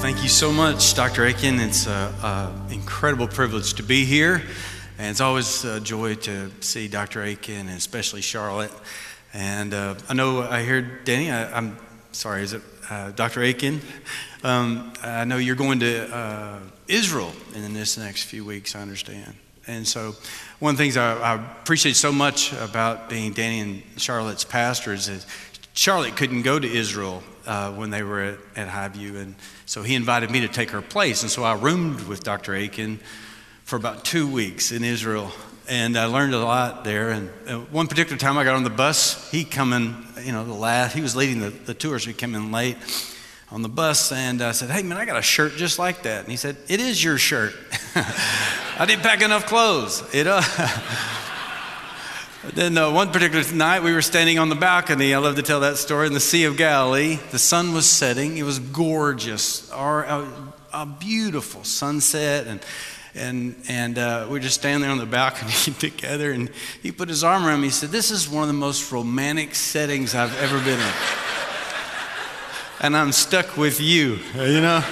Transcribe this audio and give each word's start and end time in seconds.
Thank 0.00 0.22
you 0.22 0.28
so 0.28 0.52
much, 0.52 0.94
Dr. 0.94 1.24
Akin. 1.24 1.58
It's 1.58 1.86
an 1.86 2.70
incredible 2.70 3.26
privilege 3.26 3.74
to 3.74 3.82
be 3.82 4.04
here. 4.04 4.42
And 4.98 5.10
it's 5.10 5.20
always 5.20 5.64
a 5.64 5.80
joy 5.80 6.14
to 6.16 6.50
see 6.60 6.86
Dr. 6.86 7.22
Akin 7.22 7.68
and 7.68 7.76
especially 7.76 8.20
Charlotte. 8.20 8.70
And 9.32 9.74
uh, 9.74 9.96
I 10.08 10.14
know 10.14 10.42
I 10.42 10.64
heard 10.64 11.04
Danny, 11.04 11.30
I, 11.30 11.58
am 11.58 11.78
sorry, 12.12 12.42
is 12.42 12.52
it 12.52 12.62
uh, 12.90 13.12
Dr. 13.12 13.42
Akin? 13.42 13.80
Um, 14.44 14.92
I 15.02 15.24
know 15.24 15.38
you're 15.38 15.56
going 15.56 15.80
to 15.80 16.14
uh, 16.14 16.58
Israel 16.86 17.32
in 17.54 17.74
this 17.74 17.98
next 17.98 18.24
few 18.24 18.44
weeks, 18.44 18.76
I 18.76 18.82
understand. 18.82 19.34
And 19.66 19.86
so, 19.86 20.14
one 20.60 20.70
of 20.70 20.78
the 20.78 20.84
things 20.84 20.96
I, 20.96 21.16
I 21.18 21.34
appreciate 21.34 21.96
so 21.96 22.12
much 22.12 22.52
about 22.52 23.10
being 23.10 23.32
Danny 23.32 23.60
and 23.60 23.82
Charlotte's 23.96 24.44
pastors 24.44 25.08
is 25.08 25.26
Charlotte 25.76 26.16
couldn't 26.16 26.40
go 26.40 26.58
to 26.58 26.66
Israel 26.66 27.22
uh, 27.44 27.70
when 27.70 27.90
they 27.90 28.02
were 28.02 28.22
at, 28.22 28.38
at 28.56 28.68
Highview, 28.68 29.16
and 29.16 29.34
so 29.66 29.82
he 29.82 29.94
invited 29.94 30.30
me 30.30 30.40
to 30.40 30.48
take 30.48 30.70
her 30.70 30.80
place. 30.80 31.20
And 31.20 31.30
so 31.30 31.44
I 31.44 31.54
roomed 31.54 32.08
with 32.08 32.24
Dr. 32.24 32.54
Akin 32.54 32.98
for 33.64 33.76
about 33.76 34.02
two 34.02 34.26
weeks 34.26 34.72
in 34.72 34.82
Israel, 34.82 35.30
and 35.68 35.98
I 35.98 36.06
learned 36.06 36.32
a 36.32 36.42
lot 36.42 36.82
there. 36.84 37.10
And 37.10 37.28
one 37.70 37.88
particular 37.88 38.16
time 38.16 38.38
I 38.38 38.44
got 38.44 38.56
on 38.56 38.64
the 38.64 38.70
bus, 38.70 39.30
he 39.30 39.44
come 39.44 39.74
in, 39.74 39.94
you 40.24 40.32
know, 40.32 40.44
the 40.46 40.54
last, 40.54 40.94
he 40.94 41.02
was 41.02 41.14
leading 41.14 41.40
the, 41.40 41.50
the 41.50 41.74
tour, 41.74 41.98
so 41.98 42.08
he 42.08 42.14
came 42.14 42.34
in 42.34 42.50
late 42.50 42.78
on 43.50 43.60
the 43.60 43.68
bus, 43.68 44.12
and 44.12 44.40
I 44.40 44.52
said, 44.52 44.70
hey, 44.70 44.82
man, 44.82 44.96
I 44.96 45.04
got 45.04 45.18
a 45.18 45.22
shirt 45.22 45.56
just 45.56 45.78
like 45.78 46.04
that. 46.04 46.20
And 46.20 46.30
he 46.30 46.36
said, 46.36 46.56
it 46.68 46.80
is 46.80 47.04
your 47.04 47.18
shirt. 47.18 47.52
I 48.78 48.86
didn't 48.86 49.02
pack 49.02 49.20
enough 49.20 49.44
clothes. 49.44 50.02
It, 50.14 50.26
uh, 50.26 50.40
then 52.54 52.78
uh, 52.78 52.90
one 52.92 53.10
particular 53.10 53.44
night, 53.54 53.82
we 53.82 53.92
were 53.92 54.02
standing 54.02 54.38
on 54.38 54.48
the 54.48 54.54
balcony. 54.54 55.14
I 55.14 55.18
love 55.18 55.36
to 55.36 55.42
tell 55.42 55.60
that 55.60 55.78
story 55.78 56.06
in 56.06 56.12
the 56.12 56.20
Sea 56.20 56.44
of 56.44 56.56
Galilee. 56.56 57.18
The 57.30 57.38
sun 57.38 57.72
was 57.72 57.88
setting. 57.88 58.36
It 58.36 58.44
was 58.44 58.58
gorgeous, 58.58 59.70
Our, 59.70 60.04
a, 60.04 60.52
a 60.72 60.86
beautiful 60.86 61.64
sunset, 61.64 62.46
and 62.46 62.60
and 63.14 63.56
and 63.68 63.98
uh, 63.98 64.26
we 64.30 64.40
just 64.40 64.56
standing 64.56 64.82
there 64.82 64.90
on 64.90 64.98
the 64.98 65.06
balcony 65.06 65.52
together. 65.78 66.30
And 66.30 66.50
he 66.82 66.92
put 66.92 67.08
his 67.08 67.24
arm 67.24 67.46
around 67.46 67.62
me. 67.62 67.68
He 67.68 67.72
said, 67.72 67.90
"This 67.90 68.10
is 68.10 68.28
one 68.28 68.42
of 68.42 68.48
the 68.48 68.54
most 68.54 68.92
romantic 68.92 69.54
settings 69.54 70.14
I've 70.14 70.36
ever 70.40 70.58
been 70.58 70.78
in." 70.78 70.92
and 72.80 72.96
I'm 72.96 73.12
stuck 73.12 73.56
with 73.56 73.80
you, 73.80 74.18
you 74.34 74.60
know. 74.60 74.84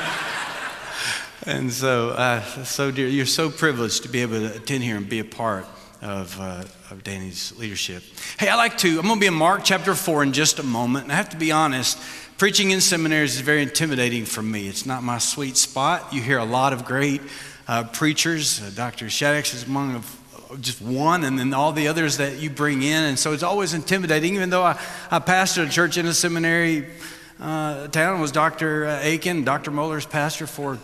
and 1.46 1.70
so, 1.70 2.10
uh, 2.10 2.40
so 2.64 2.90
dear, 2.90 3.06
you're 3.06 3.26
so 3.26 3.50
privileged 3.50 4.02
to 4.04 4.08
be 4.08 4.22
able 4.22 4.40
to 4.40 4.56
attend 4.56 4.82
here 4.82 4.96
and 4.96 5.08
be 5.08 5.18
a 5.18 5.24
part 5.24 5.66
of, 6.04 6.38
uh, 6.38 6.62
of 6.90 7.02
Danny's 7.02 7.56
leadership. 7.56 8.02
Hey, 8.38 8.48
I 8.48 8.56
like 8.56 8.76
to, 8.78 8.98
I'm 8.98 9.06
going 9.06 9.14
to 9.14 9.20
be 9.20 9.26
in 9.26 9.34
Mark 9.34 9.62
chapter 9.64 9.94
4 9.94 10.22
in 10.22 10.32
just 10.34 10.58
a 10.58 10.62
moment. 10.62 11.04
And 11.04 11.12
I 11.12 11.16
have 11.16 11.30
to 11.30 11.36
be 11.36 11.50
honest, 11.50 11.98
preaching 12.36 12.70
in 12.70 12.82
seminaries 12.82 13.36
is 13.36 13.40
very 13.40 13.62
intimidating 13.62 14.26
for 14.26 14.42
me. 14.42 14.68
It's 14.68 14.84
not 14.84 15.02
my 15.02 15.16
sweet 15.16 15.56
spot. 15.56 16.12
You 16.12 16.20
hear 16.20 16.38
a 16.38 16.44
lot 16.44 16.74
of 16.74 16.84
great 16.84 17.22
uh, 17.66 17.84
preachers. 17.84 18.62
Uh, 18.62 18.70
Dr. 18.74 19.06
Shaddix 19.06 19.54
is 19.54 19.64
among 19.64 19.94
of 19.94 20.20
just 20.60 20.82
one, 20.82 21.24
and 21.24 21.38
then 21.38 21.54
all 21.54 21.72
the 21.72 21.88
others 21.88 22.18
that 22.18 22.38
you 22.38 22.50
bring 22.50 22.82
in. 22.82 23.04
And 23.04 23.18
so 23.18 23.32
it's 23.32 23.42
always 23.42 23.72
intimidating, 23.72 24.34
even 24.34 24.50
though 24.50 24.62
I, 24.62 24.78
I 25.10 25.18
pastored 25.20 25.68
a 25.68 25.70
church 25.70 25.96
in 25.96 26.06
a 26.06 26.12
seminary 26.12 26.86
uh, 27.40 27.88
town, 27.88 28.20
was 28.20 28.30
Dr. 28.30 28.84
Akin, 28.84 29.42
Dr. 29.42 29.70
Mohler's 29.70 30.06
pastor 30.06 30.46
for 30.46 30.78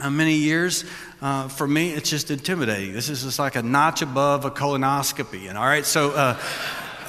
uh, 0.00 0.10
many 0.10 0.34
years. 0.34 0.84
Uh, 1.22 1.48
for 1.48 1.68
me, 1.68 1.90
it's 1.90 2.08
just 2.08 2.30
intimidating. 2.30 2.94
This 2.94 3.10
is 3.10 3.22
just 3.24 3.38
like 3.38 3.54
a 3.54 3.62
notch 3.62 4.00
above 4.00 4.46
a 4.46 4.50
colonoscopy. 4.50 5.50
And 5.50 5.58
all 5.58 5.66
right, 5.66 5.84
so 5.84 6.12
uh, 6.12 6.40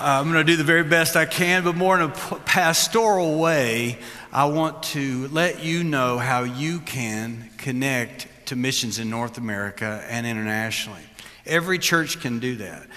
I'm 0.01 0.29
going 0.29 0.45
to 0.45 0.51
do 0.51 0.57
the 0.57 0.65
very 0.65 0.83
best 0.83 1.15
I 1.15 1.25
can, 1.25 1.63
but 1.63 1.77
more 1.77 1.97
in 1.97 2.09
a 2.09 2.09
pastoral 2.09 3.39
way. 3.39 3.97
I 4.33 4.45
want 4.45 4.83
to 4.83 5.29
let 5.29 5.63
you 5.63 5.85
know 5.85 6.17
how 6.17 6.43
you 6.43 6.81
can 6.81 7.51
connect 7.57 8.27
to 8.47 8.57
missions 8.57 8.99
in 8.99 9.09
North 9.09 9.37
America 9.37 10.03
and 10.09 10.27
internationally. 10.27 11.03
Every 11.45 11.79
church 11.79 12.19
can 12.19 12.39
do 12.39 12.57
that. 12.57 12.87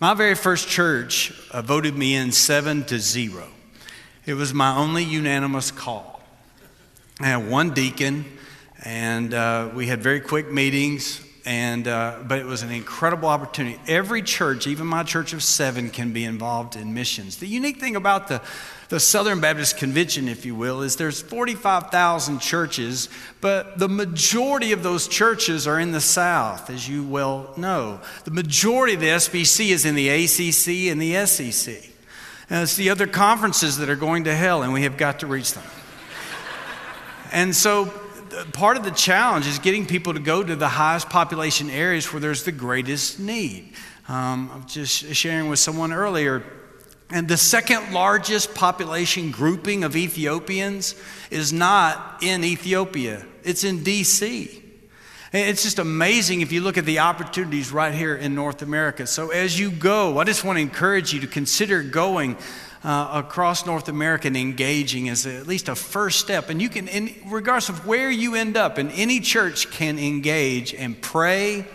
My 0.00 0.14
very 0.14 0.34
first 0.34 0.68
church 0.68 1.32
uh, 1.52 1.62
voted 1.62 1.96
me 1.96 2.16
in 2.16 2.32
seven 2.32 2.82
to 2.86 2.98
zero. 2.98 3.46
It 4.26 4.34
was 4.34 4.52
my 4.52 4.76
only 4.76 5.04
unanimous 5.04 5.70
call. 5.70 6.20
I 7.20 7.26
had 7.26 7.48
one 7.48 7.70
deacon 7.70 8.24
and 8.86 9.34
uh, 9.34 9.68
we 9.74 9.88
had 9.88 10.00
very 10.00 10.20
quick 10.20 10.52
meetings. 10.52 11.20
And, 11.44 11.86
uh, 11.86 12.18
but 12.26 12.38
it 12.40 12.46
was 12.46 12.62
an 12.62 12.70
incredible 12.70 13.28
opportunity. 13.28 13.80
Every 13.86 14.20
church, 14.22 14.66
even 14.66 14.86
my 14.86 15.04
church 15.04 15.32
of 15.32 15.42
seven, 15.44 15.90
can 15.90 16.12
be 16.12 16.24
involved 16.24 16.74
in 16.74 16.92
missions. 16.92 17.36
The 17.36 17.46
unique 17.46 17.78
thing 17.78 17.94
about 17.94 18.26
the, 18.26 18.42
the 18.88 18.98
Southern 18.98 19.40
Baptist 19.40 19.76
Convention, 19.76 20.28
if 20.28 20.44
you 20.44 20.56
will, 20.56 20.82
is 20.82 20.96
there's 20.96 21.22
45,000 21.22 22.40
churches, 22.40 23.08
but 23.40 23.78
the 23.78 23.88
majority 23.88 24.72
of 24.72 24.82
those 24.82 25.06
churches 25.06 25.68
are 25.68 25.78
in 25.78 25.92
the 25.92 26.00
South, 26.00 26.68
as 26.68 26.88
you 26.88 27.04
well 27.04 27.54
know. 27.56 28.00
The 28.24 28.32
majority 28.32 28.94
of 28.94 29.00
the 29.00 29.06
SBC 29.06 29.70
is 29.70 29.84
in 29.84 29.94
the 29.94 30.08
ACC 30.08 30.90
and 30.90 31.00
the 31.00 31.26
SEC. 31.26 31.76
And 32.50 32.62
it's 32.62 32.76
the 32.76 32.90
other 32.90 33.06
conferences 33.06 33.78
that 33.78 33.88
are 33.88 33.96
going 33.96 34.24
to 34.24 34.34
hell, 34.34 34.62
and 34.62 34.72
we 34.72 34.82
have 34.82 34.96
got 34.96 35.20
to 35.20 35.28
reach 35.28 35.52
them. 35.54 35.64
and 37.32 37.54
so 37.54 37.92
part 38.52 38.76
of 38.76 38.84
the 38.84 38.90
challenge 38.90 39.46
is 39.46 39.58
getting 39.58 39.86
people 39.86 40.14
to 40.14 40.20
go 40.20 40.42
to 40.42 40.56
the 40.56 40.68
highest 40.68 41.08
population 41.10 41.70
areas 41.70 42.12
where 42.12 42.20
there's 42.20 42.44
the 42.44 42.52
greatest 42.52 43.18
need. 43.18 43.72
Um, 44.08 44.50
I'm 44.52 44.66
just 44.66 45.14
sharing 45.14 45.48
with 45.48 45.58
someone 45.58 45.92
earlier. 45.92 46.42
And 47.10 47.28
the 47.28 47.36
second 47.36 47.92
largest 47.92 48.54
population 48.54 49.30
grouping 49.30 49.84
of 49.84 49.94
Ethiopians 49.94 50.94
is 51.30 51.52
not 51.52 52.18
in 52.22 52.44
Ethiopia, 52.44 53.24
it's 53.44 53.64
in 53.64 53.80
DC. 53.80 54.62
It's 55.32 55.64
just 55.64 55.78
amazing 55.78 56.40
if 56.40 56.52
you 56.52 56.62
look 56.62 56.78
at 56.78 56.86
the 56.86 57.00
opportunities 57.00 57.70
right 57.72 57.92
here 57.92 58.14
in 58.14 58.34
North 58.34 58.62
America. 58.62 59.06
So, 59.06 59.30
as 59.30 59.58
you 59.58 59.70
go, 59.70 60.18
I 60.18 60.24
just 60.24 60.44
want 60.44 60.56
to 60.56 60.62
encourage 60.62 61.12
you 61.12 61.20
to 61.20 61.26
consider 61.26 61.82
going 61.82 62.36
uh, 62.86 63.10
across 63.14 63.66
North 63.66 63.88
America 63.88 64.28
and 64.28 64.36
engaging 64.36 65.06
is 65.06 65.26
at 65.26 65.48
least 65.48 65.68
a 65.68 65.74
first 65.74 66.20
step. 66.20 66.50
And 66.50 66.62
you 66.62 66.68
can, 66.68 66.86
in, 66.86 67.12
regardless 67.26 67.68
of 67.68 67.84
where 67.84 68.12
you 68.12 68.36
end 68.36 68.56
up, 68.56 68.78
and 68.78 68.92
any 68.92 69.18
church 69.18 69.72
can 69.72 69.98
engage 69.98 70.72
and 70.72 70.98
pray, 71.02 71.66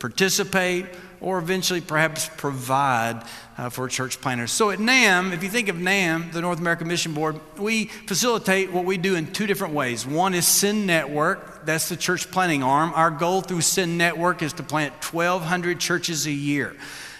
participate, 0.00 0.86
or 1.20 1.38
eventually 1.38 1.80
perhaps 1.80 2.28
provide 2.36 3.22
uh, 3.56 3.70
for 3.70 3.86
church 3.86 4.20
planters. 4.20 4.50
So 4.50 4.70
at 4.70 4.80
NAM, 4.80 5.32
if 5.32 5.44
you 5.44 5.48
think 5.48 5.68
of 5.68 5.76
NAM, 5.76 6.32
the 6.32 6.40
North 6.40 6.58
American 6.58 6.88
Mission 6.88 7.14
Board, 7.14 7.40
we 7.58 7.84
facilitate 7.84 8.72
what 8.72 8.84
we 8.84 8.98
do 8.98 9.14
in 9.14 9.32
two 9.32 9.46
different 9.46 9.72
ways. 9.72 10.04
One 10.04 10.34
is 10.34 10.48
Send 10.48 10.84
Network, 10.84 11.64
that's 11.64 11.88
the 11.88 11.96
church 11.96 12.28
planting 12.32 12.64
arm. 12.64 12.92
Our 12.96 13.12
goal 13.12 13.40
through 13.40 13.60
Send 13.60 13.98
Network 13.98 14.42
is 14.42 14.52
to 14.54 14.64
plant 14.64 14.94
1,200 14.94 15.78
churches 15.78 16.26
a 16.26 16.32
year. 16.32 16.74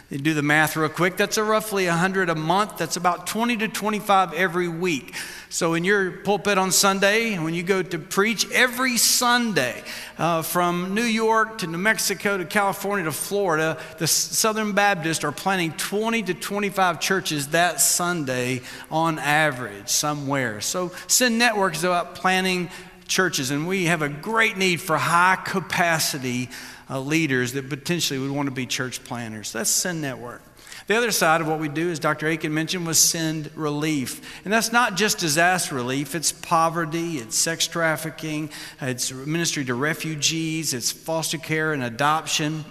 You 0.08 0.18
do 0.18 0.34
the 0.34 0.42
math 0.42 0.76
real 0.76 0.88
quick. 0.88 1.16
That's 1.16 1.36
a 1.36 1.42
roughly 1.42 1.88
100 1.88 2.30
a 2.30 2.36
month. 2.36 2.78
That's 2.78 2.96
about 2.96 3.26
20 3.26 3.56
to 3.56 3.68
25 3.68 4.34
every 4.34 4.68
week. 4.68 5.16
So, 5.48 5.74
in 5.74 5.82
your 5.82 6.12
pulpit 6.12 6.58
on 6.58 6.70
Sunday, 6.70 7.36
when 7.40 7.54
you 7.54 7.64
go 7.64 7.82
to 7.82 7.98
preach, 7.98 8.48
every 8.52 8.98
Sunday 8.98 9.82
uh, 10.16 10.42
from 10.42 10.94
New 10.94 11.02
York 11.02 11.58
to 11.58 11.66
New 11.66 11.78
Mexico 11.78 12.38
to 12.38 12.44
California 12.44 13.04
to 13.06 13.10
Florida, 13.10 13.78
the 13.98 14.06
Southern 14.06 14.74
Baptists 14.74 15.24
are 15.24 15.32
planting 15.32 15.72
20 15.72 16.22
to 16.22 16.34
25 16.34 17.00
churches 17.00 17.48
that 17.48 17.80
Sunday 17.80 18.60
on 18.92 19.18
average 19.18 19.88
somewhere. 19.88 20.60
So, 20.60 20.92
Send 21.08 21.36
Network 21.36 21.74
is 21.74 21.82
about 21.82 22.14
planning 22.14 22.70
churches, 23.08 23.50
and 23.50 23.66
we 23.66 23.86
have 23.86 24.02
a 24.02 24.08
great 24.08 24.56
need 24.56 24.80
for 24.80 24.96
high 24.96 25.36
capacity 25.44 26.48
uh, 26.88 27.00
leaders 27.00 27.52
that 27.52 27.68
potentially 27.68 28.18
would 28.18 28.30
want 28.30 28.46
to 28.46 28.54
be 28.54 28.66
church 28.66 29.02
planters. 29.04 29.52
That's 29.52 29.70
Send 29.70 30.00
Network. 30.02 30.42
The 30.86 30.96
other 30.96 31.10
side 31.10 31.40
of 31.40 31.48
what 31.48 31.58
we 31.58 31.68
do, 31.68 31.90
as 31.90 31.98
Dr. 31.98 32.28
Akin 32.28 32.54
mentioned, 32.54 32.86
was 32.86 32.98
send 32.98 33.50
relief. 33.56 34.40
And 34.44 34.52
that's 34.52 34.70
not 34.70 34.96
just 34.96 35.18
disaster 35.18 35.74
relief, 35.74 36.14
it's 36.14 36.30
poverty, 36.30 37.18
it's 37.18 37.36
sex 37.36 37.66
trafficking, 37.66 38.50
it's 38.80 39.12
ministry 39.12 39.64
to 39.64 39.74
refugees, 39.74 40.74
it's 40.74 40.92
foster 40.92 41.38
care 41.38 41.72
and 41.72 41.82
adoption. 41.82 42.64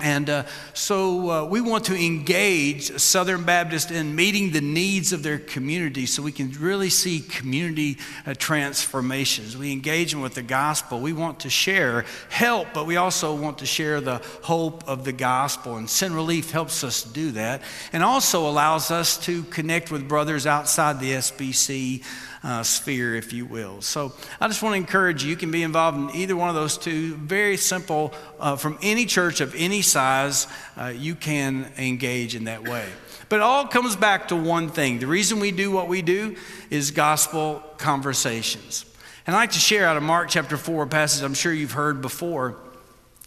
And 0.00 0.30
uh, 0.30 0.44
so 0.72 1.30
uh, 1.30 1.44
we 1.44 1.60
want 1.60 1.84
to 1.84 1.94
engage 1.94 2.98
Southern 2.98 3.44
Baptist 3.44 3.90
in 3.90 4.16
meeting 4.16 4.50
the 4.50 4.62
needs 4.62 5.12
of 5.12 5.22
their 5.22 5.38
community 5.38 6.06
so 6.06 6.22
we 6.22 6.32
can 6.32 6.50
really 6.58 6.88
see 6.88 7.20
community 7.20 7.98
uh, 8.24 8.32
transformations. 8.34 9.54
We 9.54 9.70
engage 9.70 10.12
them 10.12 10.22
with 10.22 10.34
the 10.34 10.42
gospel. 10.42 10.98
We 11.00 11.12
want 11.12 11.40
to 11.40 11.50
share 11.50 12.06
help, 12.30 12.68
but 12.72 12.86
we 12.86 12.96
also 12.96 13.34
want 13.34 13.58
to 13.58 13.66
share 13.66 14.00
the 14.00 14.22
hope 14.42 14.82
of 14.88 15.04
the 15.04 15.12
gospel. 15.12 15.76
And 15.76 15.88
Send 15.88 16.14
Relief 16.14 16.50
helps 16.50 16.82
us 16.82 17.02
do 17.02 17.32
that 17.32 17.60
and 17.92 18.02
also 18.02 18.48
allows 18.48 18.90
us 18.90 19.18
to 19.26 19.42
connect 19.44 19.90
with 19.90 20.08
brothers 20.08 20.46
outside 20.46 21.00
the 21.00 21.12
SBC 21.12 22.02
uh, 22.44 22.62
sphere, 22.62 23.14
if 23.14 23.32
you 23.32 23.46
will. 23.46 23.80
So 23.82 24.12
I 24.40 24.48
just 24.48 24.62
want 24.62 24.74
to 24.74 24.76
encourage 24.76 25.24
you, 25.24 25.30
you 25.30 25.36
can 25.36 25.50
be 25.50 25.62
involved 25.62 25.96
in 25.98 26.16
either 26.16 26.36
one 26.36 26.48
of 26.48 26.54
those 26.54 26.76
two. 26.76 27.14
Very 27.16 27.56
simple. 27.56 28.12
Uh, 28.40 28.56
from 28.56 28.78
any 28.82 29.06
church 29.06 29.40
of 29.40 29.54
any 29.54 29.82
size, 29.82 30.46
uh, 30.76 30.86
you 30.86 31.14
can 31.14 31.70
engage 31.78 32.34
in 32.34 32.44
that 32.44 32.66
way. 32.66 32.86
But 33.28 33.36
it 33.36 33.42
all 33.42 33.66
comes 33.66 33.96
back 33.96 34.28
to 34.28 34.36
one 34.36 34.68
thing. 34.68 34.98
The 34.98 35.06
reason 35.06 35.40
we 35.40 35.52
do 35.52 35.70
what 35.70 35.88
we 35.88 36.02
do 36.02 36.36
is 36.68 36.90
gospel 36.90 37.62
conversations. 37.78 38.84
And 39.26 39.36
I'd 39.36 39.38
like 39.38 39.52
to 39.52 39.60
share 39.60 39.86
out 39.86 39.96
of 39.96 40.02
Mark 40.02 40.28
chapter 40.28 40.56
4, 40.56 40.82
a 40.82 40.86
passage 40.86 41.22
I'm 41.22 41.34
sure 41.34 41.52
you've 41.52 41.72
heard 41.72 42.02
before, 42.02 42.58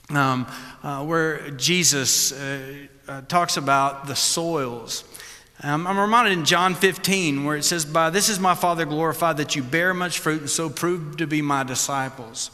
um, 0.10 0.46
uh, 0.84 1.04
where 1.06 1.50
Jesus 1.52 2.34
uh, 2.34 2.88
uh, 3.08 3.22
talks 3.22 3.58
about 3.58 4.08
the 4.08 4.16
soils. 4.16 5.06
Um, 5.64 5.88
I'm 5.88 5.98
reminded 5.98 6.34
in 6.34 6.44
John 6.44 6.76
15 6.76 7.46
where 7.46 7.56
it 7.56 7.64
says, 7.64 7.86
By 7.86 8.10
this 8.10 8.28
is 8.28 8.40
my 8.40 8.56
Father 8.56 8.86
glorified 8.86 9.38
that 9.38 9.56
you 9.56 9.64
bear 9.64 9.94
much 9.94 10.20
fruit 10.20 10.42
and 10.42 10.50
so 10.50 10.70
prove 10.70 11.18
to 11.18 11.28
be 11.28 11.42
my 11.42 11.64
disciples. 11.64 12.52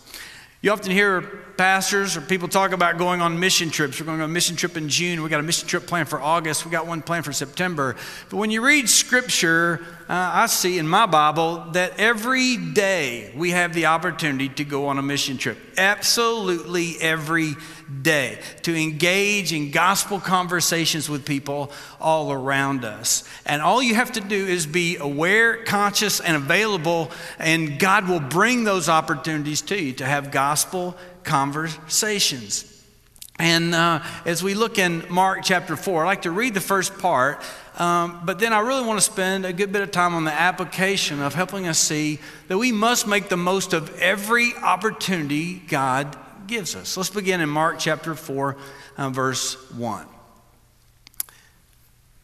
You 0.61 0.71
often 0.71 0.91
hear 0.91 1.21
pastors 1.57 2.15
or 2.15 2.21
people 2.21 2.47
talk 2.47 2.71
about 2.71 2.99
going 2.99 3.19
on 3.19 3.39
mission 3.39 3.71
trips. 3.71 3.99
We're 3.99 4.05
going 4.05 4.21
on 4.21 4.29
a 4.29 4.33
mission 4.33 4.55
trip 4.55 4.77
in 4.77 4.89
June. 4.89 5.23
We 5.23 5.29
got 5.29 5.39
a 5.39 5.43
mission 5.43 5.67
trip 5.67 5.87
planned 5.87 6.09
for 6.09 6.21
August. 6.21 6.63
We 6.63 6.69
got 6.69 6.85
one 6.85 7.01
planned 7.01 7.25
for 7.25 7.33
September. 7.33 7.95
But 8.29 8.37
when 8.37 8.51
you 8.51 8.63
read 8.63 8.87
scripture, 8.87 9.83
I 10.13 10.47
see 10.47 10.77
in 10.77 10.89
my 10.89 11.05
Bible 11.05 11.67
that 11.71 11.97
every 11.97 12.57
day 12.57 13.31
we 13.33 13.51
have 13.51 13.73
the 13.73 13.85
opportunity 13.85 14.49
to 14.49 14.65
go 14.65 14.87
on 14.87 14.97
a 14.97 15.01
mission 15.01 15.37
trip. 15.37 15.57
Absolutely 15.77 16.97
every 16.99 17.55
day 18.01 18.39
to 18.63 18.75
engage 18.75 19.53
in 19.53 19.71
gospel 19.71 20.19
conversations 20.19 21.07
with 21.09 21.25
people 21.25 21.71
all 22.01 22.33
around 22.33 22.83
us. 22.83 23.23
And 23.45 23.61
all 23.61 23.81
you 23.81 23.95
have 23.95 24.11
to 24.13 24.19
do 24.19 24.35
is 24.35 24.65
be 24.65 24.97
aware, 24.97 25.63
conscious, 25.63 26.19
and 26.19 26.35
available, 26.35 27.09
and 27.39 27.79
God 27.79 28.09
will 28.09 28.19
bring 28.19 28.65
those 28.65 28.89
opportunities 28.89 29.61
to 29.61 29.81
you 29.81 29.93
to 29.93 30.05
have 30.05 30.29
gospel 30.29 30.97
conversations. 31.23 32.67
And 33.39 33.73
uh, 33.73 34.03
as 34.25 34.43
we 34.43 34.53
look 34.53 34.77
in 34.77 35.03
Mark 35.09 35.39
chapter 35.43 35.75
4, 35.75 36.03
I'd 36.03 36.07
like 36.07 36.21
to 36.23 36.31
read 36.31 36.53
the 36.53 36.61
first 36.61 36.99
part, 36.99 37.41
um, 37.77 38.21
but 38.25 38.39
then 38.39 38.53
I 38.53 38.59
really 38.59 38.85
want 38.85 38.99
to 38.99 39.05
spend 39.05 39.45
a 39.45 39.53
good 39.53 39.71
bit 39.71 39.81
of 39.81 39.91
time 39.91 40.13
on 40.13 40.25
the 40.25 40.33
application 40.33 41.21
of 41.21 41.33
helping 41.33 41.67
us 41.67 41.79
see 41.79 42.19
that 42.47 42.57
we 42.57 42.71
must 42.71 43.07
make 43.07 43.29
the 43.29 43.37
most 43.37 43.73
of 43.73 43.97
every 43.99 44.53
opportunity 44.55 45.55
God 45.55 46.17
gives 46.47 46.75
us. 46.75 46.97
Let's 46.97 47.09
begin 47.09 47.39
in 47.39 47.49
Mark 47.49 47.79
chapter 47.79 48.13
4, 48.13 48.57
uh, 48.97 49.09
verse 49.09 49.53
1. 49.71 50.05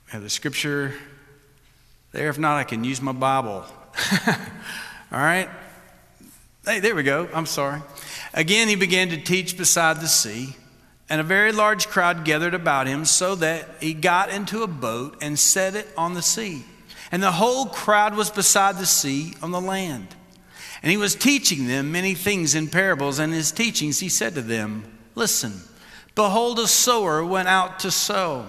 We 0.08 0.12
have 0.12 0.22
the 0.22 0.30
scripture 0.30 0.94
there. 2.12 2.30
If 2.30 2.38
not, 2.38 2.58
I 2.58 2.64
can 2.64 2.84
use 2.84 3.02
my 3.02 3.14
Bible. 3.14 3.66
All 5.12 5.20
right? 5.20 5.50
Hey, 6.66 6.82
there 6.82 6.96
we 6.96 7.04
go. 7.04 7.30
I'm 7.34 7.46
sorry. 7.46 7.82
Again, 8.34 8.68
he 8.68 8.76
began 8.76 9.10
to 9.10 9.18
teach 9.18 9.58
beside 9.58 10.02
the 10.02 10.08
sea, 10.08 10.56
and 11.10 11.22
a 11.22 11.24
very 11.24 11.52
large 11.52 11.88
crowd 11.88 12.26
gathered 12.26 12.54
about 12.54 12.88
him, 12.88 13.06
so 13.06 13.36
that 13.36 13.68
he 13.80 13.94
got 13.94 14.30
into 14.30 14.64
a 14.64 14.68
boat 14.68 15.18
and 15.22 15.40
set 15.40 15.76
it 15.76 15.88
on 15.98 16.14
the 16.14 16.22
sea. 16.22 16.66
And 17.12 17.24
the 17.24 17.32
whole 17.32 17.68
crowd 17.68 18.16
was 18.16 18.30
beside 18.30 18.78
the 18.78 18.86
sea 18.86 19.34
on 19.42 19.52
the 19.52 19.62
land. 19.62 20.16
And 20.84 20.92
he 20.92 20.98
was 20.98 21.16
teaching 21.16 21.68
them 21.68 21.92
many 21.92 22.14
things 22.14 22.54
in 22.56 22.68
parables, 22.68 23.20
and 23.20 23.34
his 23.34 23.52
teachings 23.52 24.00
he 24.00 24.10
said 24.10 24.36
to 24.36 24.42
them, 24.42 24.84
Listen, 25.16 25.62
behold, 26.14 26.60
a 26.60 26.68
sower 26.68 27.26
went 27.26 27.48
out 27.48 27.80
to 27.80 27.92
sow. 27.92 28.46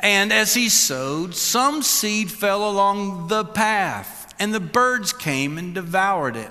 And 0.00 0.32
as 0.32 0.54
he 0.54 0.68
sowed, 0.68 1.34
some 1.34 1.82
seed 1.82 2.30
fell 2.30 2.68
along 2.68 3.28
the 3.28 3.44
path, 3.44 4.34
and 4.38 4.52
the 4.52 4.60
birds 4.60 5.12
came 5.12 5.56
and 5.56 5.74
devoured 5.74 6.36
it. 6.36 6.50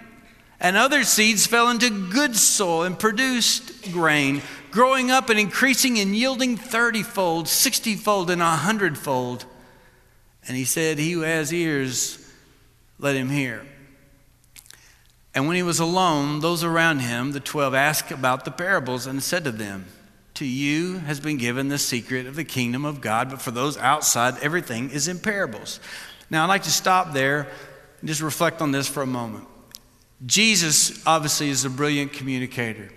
And 0.61 0.77
other 0.77 1.03
seeds 1.03 1.45
fell 1.47 1.69
into 1.69 2.09
good 2.09 2.35
soil 2.37 2.83
and 2.83 2.97
produced 2.97 3.91
grain, 3.91 4.41
growing 4.69 5.11
up 5.11 5.29
and 5.29 5.39
increasing 5.39 5.99
and 5.99 6.15
yielding 6.15 6.57
thirtyfold, 6.57 7.47
sixtyfold, 7.47 8.29
and 8.29 8.41
a 8.41 8.51
hundredfold. 8.51 9.45
And 10.47 10.55
he 10.55 10.63
said, 10.63 10.99
He 10.99 11.11
who 11.11 11.21
has 11.21 11.51
ears, 11.51 12.25
let 12.99 13.15
him 13.15 13.29
hear. 13.29 13.65
And 15.33 15.47
when 15.47 15.55
he 15.55 15.63
was 15.63 15.79
alone, 15.79 16.39
those 16.39 16.63
around 16.63 16.99
him, 16.99 17.31
the 17.31 17.39
twelve, 17.39 17.73
asked 17.73 18.11
about 18.11 18.45
the 18.45 18.51
parables 18.51 19.07
and 19.07 19.21
said 19.21 19.43
to 19.45 19.51
them, 19.51 19.87
to 20.35 20.45
you 20.45 20.97
has 20.99 21.19
been 21.19 21.37
given 21.37 21.67
the 21.67 21.77
secret 21.77 22.25
of 22.25 22.35
the 22.35 22.43
kingdom 22.43 22.83
of 22.83 22.99
God, 22.99 23.29
but 23.29 23.41
for 23.41 23.51
those 23.51 23.77
outside, 23.77 24.39
everything 24.41 24.89
is 24.89 25.07
in 25.07 25.19
parables. 25.19 25.79
Now, 26.31 26.43
I'd 26.43 26.47
like 26.47 26.63
to 26.63 26.71
stop 26.71 27.13
there 27.13 27.47
and 27.99 28.07
just 28.07 28.21
reflect 28.21 28.61
on 28.61 28.71
this 28.71 28.87
for 28.87 29.03
a 29.03 29.07
moment. 29.07 29.47
Jesus 30.25 31.05
obviously 31.07 31.49
is 31.49 31.65
a 31.65 31.69
brilliant 31.69 32.13
communicator. 32.13 32.89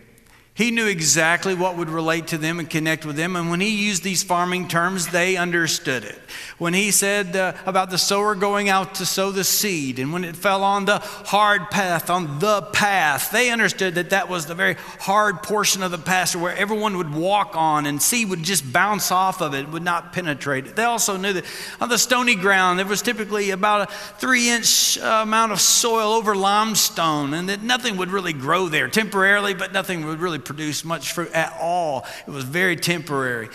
He 0.57 0.71
knew 0.71 0.87
exactly 0.87 1.53
what 1.53 1.77
would 1.77 1.91
relate 1.91 2.29
to 2.29 2.39
them 2.39 2.61
and 2.61 2.71
connect 2.71 3.05
with 3.05 3.17
them. 3.17 3.35
And 3.35 3.51
when 3.51 3.61
he 3.61 3.71
used 3.71 4.05
these 4.05 4.23
farming 4.23 4.69
terms, 4.69 5.09
they 5.09 5.37
understood 5.37 6.05
it. 6.05 6.17
When 6.59 6.75
he 6.75 6.93
said 6.93 7.35
uh, 7.35 7.55
about 7.67 7.91
the 7.91 7.99
sower 7.99 8.37
going 8.37 8.69
out 8.69 8.95
to 8.97 9.07
sow 9.07 9.33
the 9.33 9.43
seed, 9.43 9.99
and 9.99 10.13
when 10.13 10.23
it 10.23 10.37
fell 10.37 10.63
on 10.63 10.85
the 10.85 11.01
hard 11.01 11.73
path, 11.73 12.09
on 12.09 12.39
the 12.39 12.63
path, 12.63 13.33
they 13.33 13.51
understood 13.51 13.97
that 13.97 14.11
that 14.11 14.29
was 14.29 14.47
the 14.47 14.55
very 14.55 14.77
hard 15.01 15.43
portion 15.43 15.83
of 15.83 15.91
the 15.91 15.99
path 15.99 16.37
where 16.37 16.57
everyone 16.57 16.99
would 16.99 17.13
walk 17.13 17.57
on 17.57 17.85
and 17.85 18.01
seed 18.01 18.31
would 18.31 18.45
just 18.45 18.73
bounce 18.73 19.11
off 19.11 19.43
of 19.43 19.55
it, 19.55 19.69
would 19.71 19.83
not 19.83 20.13
penetrate 20.13 20.69
it. 20.69 20.77
They 20.77 20.85
also 20.85 21.17
knew 21.17 21.33
that 21.33 21.45
on 21.81 21.89
the 21.89 21.99
stony 21.99 22.37
ground, 22.37 22.79
there 22.79 22.87
was 22.87 23.03
typically 23.03 23.51
about 23.51 23.91
a 23.91 23.93
three 24.19 24.51
inch 24.51 24.99
uh, 24.99 25.23
amount 25.25 25.51
of 25.51 25.61
soil 25.61 26.13
over 26.13 26.37
limestone, 26.37 27.35
and 27.35 27.49
that 27.49 27.61
nothing 27.61 27.97
would 27.97 28.11
really 28.11 28.33
grow 28.33 28.69
there 28.69 28.87
temporarily, 28.87 29.55
but 29.55 29.73
nothing 29.73 30.07
would 30.07 30.21
really 30.21 30.44
produce 30.45 30.85
much 30.85 31.13
fruit 31.13 31.33
at 31.33 31.57
all. 31.61 32.07
It 32.27 32.31
was 32.31 32.45
very 32.45 32.77
temporary. 32.77 33.49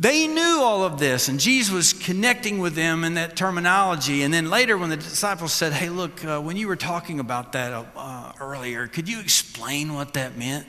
They 0.00 0.28
knew 0.28 0.60
all 0.62 0.84
of 0.84 1.00
this, 1.00 1.28
and 1.28 1.40
Jesus 1.40 1.74
was 1.74 1.92
connecting 1.92 2.58
with 2.58 2.76
them 2.76 3.02
in 3.02 3.14
that 3.14 3.34
terminology. 3.34 4.22
And 4.22 4.32
then 4.32 4.48
later, 4.48 4.78
when 4.78 4.90
the 4.90 4.96
disciples 4.96 5.52
said, 5.52 5.72
Hey, 5.72 5.88
look, 5.88 6.24
uh, 6.24 6.40
when 6.40 6.56
you 6.56 6.68
were 6.68 6.76
talking 6.76 7.18
about 7.18 7.52
that 7.52 7.72
uh, 7.96 8.32
earlier, 8.40 8.86
could 8.86 9.08
you 9.08 9.18
explain 9.18 9.94
what 9.94 10.14
that 10.14 10.38
meant? 10.38 10.66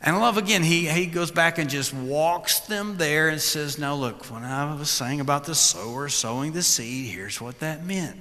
And 0.00 0.14
I 0.14 0.20
love 0.20 0.36
again, 0.36 0.62
he, 0.62 0.86
he 0.86 1.06
goes 1.06 1.30
back 1.30 1.58
and 1.58 1.68
just 1.68 1.92
walks 1.92 2.60
them 2.60 2.98
there 2.98 3.30
and 3.30 3.40
says, 3.40 3.78
Now, 3.78 3.94
look, 3.94 4.26
when 4.26 4.44
I 4.44 4.74
was 4.74 4.90
saying 4.90 5.20
about 5.20 5.44
the 5.44 5.54
sower 5.54 6.10
sowing 6.10 6.52
the 6.52 6.62
seed, 6.62 7.06
here's 7.06 7.40
what 7.40 7.60
that 7.60 7.84
meant. 7.84 8.18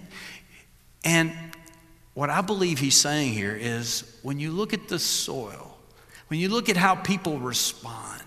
And 1.04 1.34
what 2.14 2.30
I 2.30 2.42
believe 2.42 2.80
he's 2.80 3.00
saying 3.00 3.34
here 3.34 3.56
is 3.56 4.18
when 4.24 4.40
you 4.40 4.52
look 4.52 4.74
at 4.74 4.88
the 4.88 4.98
soil, 5.00 5.77
when 6.28 6.40
you 6.40 6.50
look 6.50 6.70
at 6.70 6.78
how 6.78 6.96
people 6.96 7.40
respond, 7.40 8.24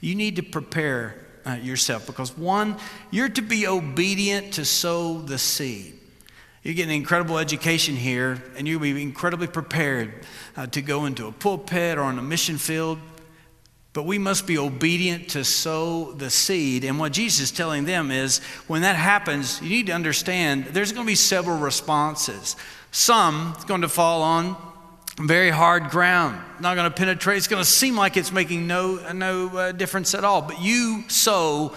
you 0.00 0.14
need 0.14 0.36
to 0.36 0.42
prepare 0.42 1.24
uh, 1.46 1.52
yourself 1.52 2.06
because 2.06 2.36
one, 2.36 2.76
you're 3.10 3.28
to 3.28 3.42
be 3.42 3.66
obedient 3.66 4.54
to 4.54 4.64
sow 4.64 5.18
the 5.18 5.38
seed. 5.38 5.98
You 6.62 6.72
get 6.72 6.84
an 6.84 6.90
incredible 6.90 7.38
education 7.38 7.94
here, 7.94 8.42
and 8.56 8.66
you'll 8.66 8.80
be 8.80 9.02
incredibly 9.02 9.46
prepared 9.46 10.26
uh, 10.56 10.66
to 10.68 10.80
go 10.80 11.04
into 11.04 11.26
a 11.26 11.32
pulpit 11.32 11.98
or 11.98 12.02
on 12.02 12.18
a 12.18 12.22
mission 12.22 12.56
field. 12.56 12.98
But 13.92 14.06
we 14.06 14.18
must 14.18 14.46
be 14.46 14.58
obedient 14.58 15.28
to 15.30 15.44
sow 15.44 16.12
the 16.12 16.30
seed. 16.30 16.84
And 16.84 16.98
what 16.98 17.12
Jesus 17.12 17.40
is 17.40 17.50
telling 17.52 17.84
them 17.84 18.10
is 18.10 18.38
when 18.66 18.82
that 18.82 18.96
happens, 18.96 19.60
you 19.60 19.68
need 19.68 19.86
to 19.86 19.92
understand 19.92 20.64
there's 20.64 20.90
going 20.90 21.06
to 21.06 21.10
be 21.10 21.14
several 21.14 21.58
responses. 21.58 22.56
Some 22.90 23.54
is 23.58 23.64
going 23.64 23.82
to 23.82 23.88
fall 23.88 24.22
on 24.22 24.56
very 25.18 25.50
hard 25.50 25.90
ground, 25.90 26.40
not 26.60 26.74
going 26.74 26.90
to 26.90 26.96
penetrate. 26.96 27.36
It's 27.38 27.46
going 27.46 27.62
to 27.62 27.68
seem 27.68 27.96
like 27.96 28.16
it's 28.16 28.32
making 28.32 28.66
no, 28.66 29.12
no 29.12 29.48
uh, 29.56 29.72
difference 29.72 30.14
at 30.14 30.24
all. 30.24 30.42
But 30.42 30.60
you 30.60 31.04
sow 31.08 31.74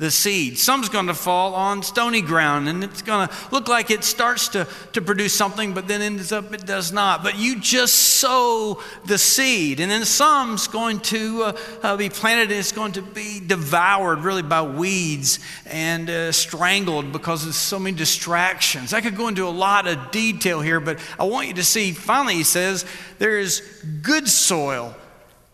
the 0.00 0.10
seed. 0.10 0.58
Some's 0.58 0.88
going 0.88 1.08
to 1.08 1.14
fall 1.14 1.54
on 1.54 1.82
stony 1.82 2.22
ground 2.22 2.70
and 2.70 2.82
it's 2.82 3.02
going 3.02 3.28
to 3.28 3.34
look 3.52 3.68
like 3.68 3.90
it 3.90 4.02
starts 4.02 4.48
to, 4.48 4.66
to 4.94 5.02
produce 5.02 5.34
something, 5.34 5.74
but 5.74 5.88
then 5.88 6.00
ends 6.00 6.32
up 6.32 6.54
it 6.54 6.64
does 6.64 6.90
not. 6.90 7.22
But 7.22 7.38
you 7.38 7.60
just 7.60 7.94
sow 7.94 8.82
the 9.04 9.18
seed. 9.18 9.78
And 9.78 9.90
then 9.90 10.06
some's 10.06 10.68
going 10.68 11.00
to 11.00 11.42
uh, 11.42 11.58
uh, 11.82 11.96
be 11.98 12.08
planted 12.08 12.44
and 12.44 12.52
it's 12.52 12.72
going 12.72 12.92
to 12.92 13.02
be 13.02 13.40
devoured 13.46 14.20
really 14.20 14.42
by 14.42 14.62
weeds 14.62 15.38
and 15.66 16.08
uh, 16.08 16.32
strangled 16.32 17.12
because 17.12 17.46
of 17.46 17.54
so 17.54 17.78
many 17.78 17.94
distractions. 17.94 18.94
I 18.94 19.02
could 19.02 19.16
go 19.16 19.28
into 19.28 19.46
a 19.46 19.50
lot 19.50 19.86
of 19.86 20.10
detail 20.10 20.62
here, 20.62 20.80
but 20.80 20.98
I 21.18 21.24
want 21.24 21.48
you 21.48 21.54
to 21.54 21.64
see 21.64 21.92
finally, 21.92 22.36
he 22.36 22.42
says, 22.42 22.86
there 23.18 23.38
is 23.38 23.60
good 24.00 24.28
soil. 24.28 24.96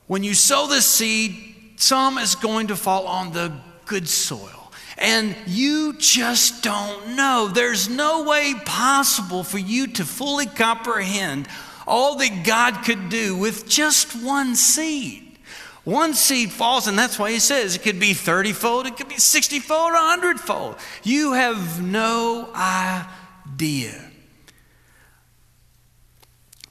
When 0.06 0.22
you 0.22 0.34
sow 0.34 0.68
the 0.68 0.80
seed, 0.80 1.34
some 1.78 2.16
is 2.18 2.36
going 2.36 2.68
to 2.68 2.76
fall 2.76 3.08
on 3.08 3.32
the 3.32 3.52
good 3.86 4.08
soil. 4.08 4.72
And 4.98 5.36
you 5.46 5.94
just 5.98 6.62
don't 6.62 7.16
know. 7.16 7.48
There's 7.52 7.88
no 7.88 8.24
way 8.24 8.54
possible 8.64 9.44
for 9.44 9.58
you 9.58 9.86
to 9.88 10.04
fully 10.04 10.46
comprehend 10.46 11.48
all 11.86 12.16
that 12.16 12.44
God 12.44 12.84
could 12.84 13.08
do 13.08 13.36
with 13.36 13.68
just 13.68 14.14
one 14.22 14.56
seed. 14.56 15.38
One 15.84 16.14
seed 16.14 16.50
falls, 16.50 16.88
and 16.88 16.98
that's 16.98 17.16
why 17.16 17.30
he 17.30 17.38
says 17.38 17.76
it 17.76 17.82
could 17.82 18.00
be 18.00 18.12
30 18.12 18.52
fold, 18.52 18.86
it 18.86 18.96
could 18.96 19.08
be 19.08 19.18
60 19.18 19.60
fold, 19.60 19.92
100 19.92 20.40
fold. 20.40 20.76
You 21.04 21.34
have 21.34 21.80
no 21.80 22.48
idea. 22.56 24.10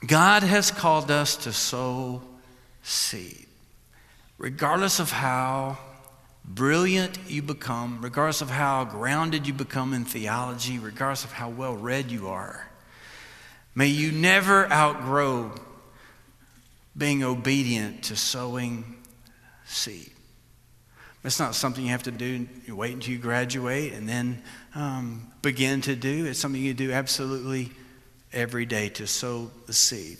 God 0.06 0.42
has 0.42 0.70
called 0.70 1.10
us 1.10 1.36
to 1.38 1.52
sow 1.52 2.20
seed, 2.82 3.46
regardless 4.36 5.00
of 5.00 5.10
how 5.10 5.78
brilliant 6.46 7.18
you 7.28 7.42
become, 7.42 8.00
regardless 8.00 8.40
of 8.40 8.50
how 8.50 8.84
grounded 8.84 9.46
you 9.46 9.52
become 9.52 9.92
in 9.92 10.04
theology, 10.04 10.78
regardless 10.78 11.24
of 11.24 11.32
how 11.32 11.50
well 11.50 11.74
read 11.74 12.10
you 12.10 12.28
are, 12.28 12.70
may 13.74 13.88
you 13.88 14.12
never 14.12 14.70
outgrow 14.72 15.52
being 16.96 17.22
obedient 17.22 18.04
to 18.04 18.16
sowing 18.16 18.96
seed. 19.66 20.10
It's 21.24 21.40
not 21.40 21.56
something 21.56 21.84
you 21.84 21.90
have 21.90 22.04
to 22.04 22.12
do, 22.12 22.46
you 22.66 22.76
wait 22.76 22.94
until 22.94 23.12
you 23.12 23.18
graduate 23.18 23.92
and 23.92 24.08
then 24.08 24.42
um, 24.76 25.32
begin 25.42 25.80
to 25.82 25.96
do. 25.96 26.24
It's 26.24 26.38
something 26.38 26.62
you 26.62 26.72
do 26.72 26.92
absolutely 26.92 27.72
every 28.32 28.64
day 28.64 28.90
to 28.90 29.08
sow 29.08 29.50
the 29.66 29.72
seed. 29.72 30.18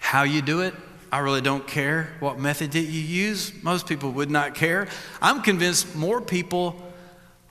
How 0.00 0.24
you 0.24 0.42
do 0.42 0.62
it, 0.62 0.74
I 1.12 1.18
really 1.18 1.40
don't 1.40 1.66
care 1.66 2.08
what 2.20 2.38
method 2.38 2.72
that 2.72 2.80
you 2.80 3.00
use. 3.00 3.52
Most 3.62 3.88
people 3.88 4.12
would 4.12 4.30
not 4.30 4.54
care. 4.54 4.88
I'm 5.20 5.42
convinced 5.42 5.96
more 5.96 6.20
people 6.20 6.80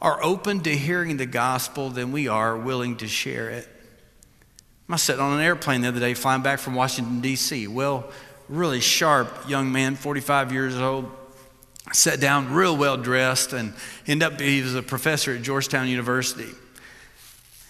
are 0.01 0.23
open 0.23 0.61
to 0.61 0.75
hearing 0.75 1.17
the 1.17 1.25
gospel 1.25 1.89
than 1.89 2.11
we 2.11 2.27
are 2.27 2.55
willing 2.57 2.97
to 2.97 3.07
share 3.07 3.49
it. 3.49 3.67
I 4.91 4.95
sat 4.95 5.19
on 5.19 5.33
an 5.33 5.41
airplane 5.41 5.81
the 5.81 5.89
other 5.89 5.99
day 5.99 6.13
flying 6.13 6.41
back 6.41 6.59
from 6.59 6.73
Washington, 6.73 7.21
D.C. 7.21 7.67
Well, 7.67 8.09
really 8.47 8.79
sharp 8.79 9.47
young 9.47 9.71
man, 9.71 9.95
45 9.95 10.51
years 10.51 10.75
old, 10.77 11.11
sat 11.91 12.19
down 12.19 12.53
real 12.53 12.75
well 12.75 12.97
dressed 12.97 13.53
and 13.53 13.73
ended 14.07 14.33
up, 14.33 14.39
he 14.39 14.61
was 14.61 14.73
a 14.73 14.81
professor 14.81 15.35
at 15.35 15.41
Georgetown 15.43 15.87
University. 15.87 16.49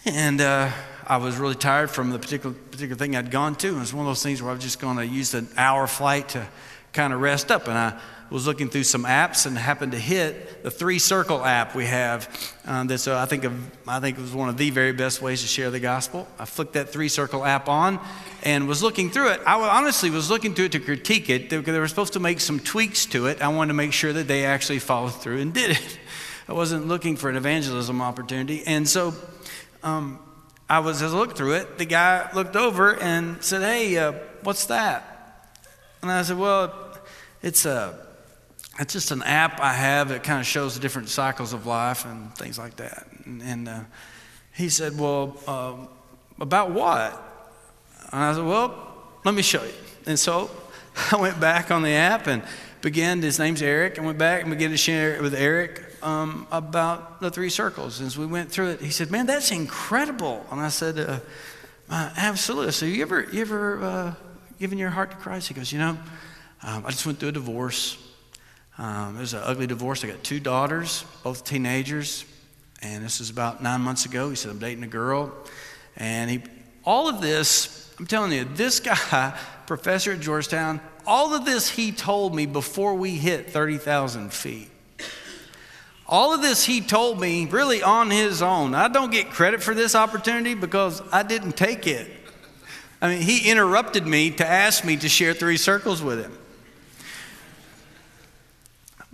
And 0.06 0.40
uh, 0.40 0.72
I 1.10 1.18
was 1.18 1.38
really 1.38 1.56
tired 1.56 1.90
from 1.90 2.12
the 2.12 2.20
particular, 2.20 2.54
particular 2.54 2.96
thing 2.96 3.16
I'd 3.16 3.32
gone 3.32 3.56
to. 3.56 3.68
It 3.68 3.80
was 3.80 3.92
one 3.96 4.06
of 4.06 4.12
those 4.12 4.22
things 4.22 4.44
where 4.44 4.52
I 4.52 4.54
was 4.54 4.64
just 4.64 4.80
going 4.80 4.98
to 4.98 5.06
use 5.08 5.34
an 5.34 5.50
hour 5.58 5.88
flight 5.88 6.30
to 6.30 6.48
kind 6.94 7.14
of 7.14 7.20
rest 7.20 7.50
up. 7.50 7.68
And 7.68 7.76
I 7.76 8.00
was 8.30 8.46
looking 8.46 8.70
through 8.70 8.84
some 8.84 9.06
apps 9.06 9.48
and 9.48 9.58
happened 9.58 9.94
to 9.94 9.98
hit 9.98 10.62
the 10.62 10.70
Three 10.70 11.00
Circle 11.00 11.44
app 11.44 11.74
we 11.74 11.88
have. 11.88 12.56
Um, 12.64 12.86
that's 12.86 13.08
uh, 13.08 13.18
I 13.18 13.26
think 13.26 13.44
of, 13.44 13.88
I 13.88 14.00
think 14.00 14.20
it 14.20 14.22
was 14.22 14.36
one 14.36 14.50
of 14.50 14.58
the 14.58 14.70
very 14.70 14.92
best 14.92 15.20
ways 15.20 15.42
to 15.42 15.48
share 15.48 15.72
the 15.72 15.80
gospel. 15.80 16.28
I 16.38 16.46
flicked 16.46 16.74
that 16.74 16.90
Three 16.90 17.10
Circle 17.10 17.44
app 17.44 17.68
on 17.68 18.00
and 18.44 18.68
was 18.68 18.84
looking 18.84 19.10
through 19.10 19.30
it. 19.32 19.42
I 19.48 19.60
honestly 19.60 20.12
was 20.12 20.30
looking 20.30 20.54
through 20.54 20.66
it 20.66 20.74
to 20.74 20.80
critique 20.80 21.32
it. 21.32 21.50
They, 21.50 21.58
they 21.58 21.80
were 21.80 21.88
supposed 21.88 22.14
to 22.14 22.20
make 22.20 22.40
some 22.40 22.60
tweaks 22.60 23.08
to 23.08 23.26
it. 23.26 23.42
I 23.42 23.48
wanted 23.48 23.70
to 23.70 23.74
make 23.74 23.94
sure 23.94 24.14
that 24.14 24.28
they 24.28 24.46
actually 24.46 24.78
followed 24.78 25.16
through 25.16 25.40
and 25.40 25.56
did 25.56 25.72
it. 25.72 26.00
I 26.48 26.54
wasn't 26.54 26.88
looking 26.88 27.16
for 27.16 27.32
an 27.32 27.36
evangelism 27.36 28.00
opportunity, 28.00 28.62
and 28.68 28.88
so. 28.88 29.16
Um, 29.82 30.20
I 30.70 30.80
was, 30.80 31.02
as 31.02 31.14
I 31.14 31.18
looked 31.18 31.36
through 31.36 31.54
it, 31.54 31.80
the 31.80 31.86
guy 31.86 32.30
looked 32.34 32.56
over 32.56 32.96
and 32.96 33.44
said, 33.44 33.62
Hey, 33.64 33.98
uh, 33.98 34.14
what's 34.44 34.68
that? 34.68 35.58
And 36.02 36.12
I 36.12 36.22
said, 36.22 36.38
Well, 36.38 36.74
it's, 37.42 37.66
a, 37.66 37.98
it's 38.80 38.94
just 38.94 39.10
an 39.10 39.24
app 39.24 39.60
I 39.60 39.74
have 39.74 40.10
that 40.10 40.24
kind 40.24 40.40
of 40.40 40.46
shows 40.46 40.76
the 40.76 40.80
different 40.80 41.10
cycles 41.10 41.54
of 41.54 41.66
life 41.66 42.06
and 42.06 42.34
things 42.36 42.60
like 42.60 42.76
that. 42.76 43.08
And, 43.26 43.42
and 43.42 43.68
uh, 43.68 43.80
he 44.54 44.70
said, 44.70 45.00
Well, 45.00 45.38
uh, 45.48 45.74
about 46.40 46.70
what? 46.70 47.20
And 48.12 48.24
I 48.24 48.34
said, 48.34 48.46
Well, 48.46 48.76
let 49.26 49.34
me 49.34 49.42
show 49.42 49.64
you. 49.64 49.74
And 50.06 50.20
so 50.20 50.52
I 51.12 51.16
went 51.16 51.40
back 51.40 51.72
on 51.72 51.82
the 51.82 51.94
app 51.94 52.28
and 52.28 52.44
began, 52.82 53.24
his 53.24 53.40
name's 53.40 53.64
Eric, 53.64 53.98
and 53.98 54.06
went 54.06 54.20
back 54.20 54.44
and 54.44 54.52
began 54.52 54.70
to 54.70 54.78
share 54.78 55.16
it 55.16 55.22
with 55.24 55.34
Eric 55.34 55.89
um, 56.02 56.48
about 56.52 57.22
the 57.22 57.30
three 57.30 57.50
circles. 57.50 58.02
As 58.02 58.18
we 58.18 58.26
went 58.26 58.52
through 58.52 58.70
it, 58.70 58.82
he 58.82 58.90
said, 58.90 59.12
"Man, 59.12 59.26
that's 59.26 59.52
incredible." 59.52 60.46
And 60.52 60.60
I 60.62 60.70
said, 60.70 61.00
uh, 61.00 61.20
uh, 61.90 62.10
"Absolutely." 62.18 62.72
So 62.72 62.86
you 62.86 63.02
ever, 63.02 63.28
you 63.32 63.42
ever 63.42 63.84
uh, 63.84 64.14
given 64.60 64.78
your 64.78 64.90
heart 64.90 65.12
to 65.12 65.18
Christ? 65.18 65.48
He 65.48 65.54
goes, 65.54 65.72
"You 65.72 65.80
know, 65.80 65.98
um, 66.64 66.86
I 66.86 66.92
just 66.92 67.06
went 67.06 67.20
through 67.20 67.30
a 67.30 67.34
divorce. 67.34 67.98
Um, 68.78 69.18
it 69.18 69.22
was 69.22 69.34
an 69.34 69.42
ugly 69.44 69.68
divorce. 69.68 70.04
I 70.04 70.08
got 70.08 70.24
two 70.24 70.40
daughters, 70.40 71.04
both 71.24 71.44
teenagers, 71.44 72.26
and 72.82 73.04
this 73.04 73.20
is 73.20 73.30
about 73.30 73.62
nine 73.62 73.82
months 73.82 74.06
ago. 74.06 74.30
He 74.30 74.36
said, 74.36 74.52
I'm 74.52 74.60
dating 74.60 74.84
a 74.84 74.88
girl, 74.88 75.34
and 75.98 76.30
he, 76.30 76.42
all 76.84 77.08
of 77.08 77.22
this." 77.22 77.78
I'm 78.00 78.08
telling 78.08 78.32
you, 78.32 78.46
this 78.46 78.80
guy, 78.80 79.38
professor 79.68 80.14
at 80.14 80.22
Georgetown, 80.22 80.80
all 81.06 81.34
of 81.34 81.46
this 81.46 81.70
he 81.70 81.92
told 81.92 82.34
me 82.34 82.46
before 82.46 82.94
we 82.94 83.12
hit 83.12 83.50
30,000 83.50 84.32
feet. 84.32 84.70
All 86.10 86.34
of 86.34 86.42
this 86.42 86.66
he 86.66 86.82
told 86.82 87.22
me 87.22 87.46
really 87.46 87.84
on 87.84 88.10
his 88.10 88.42
own. 88.42 88.74
I 88.74 88.88
don't 88.88 89.12
get 89.12 89.30
credit 89.30 89.62
for 89.62 89.76
this 89.76 89.94
opportunity 89.94 90.56
because 90.56 91.04
I 91.12 91.22
didn't 91.22 91.52
take 91.52 91.86
it. 91.86 92.10
I 93.00 93.10
mean, 93.10 93.22
he 93.22 93.50
interrupted 93.50 94.08
me 94.08 94.32
to 94.32 94.46
ask 94.46 94.84
me 94.84 94.98
to 94.98 95.08
share 95.08 95.36
three 95.36 95.56
circles 95.56 96.02
with 96.02 96.20
him. 96.20 96.36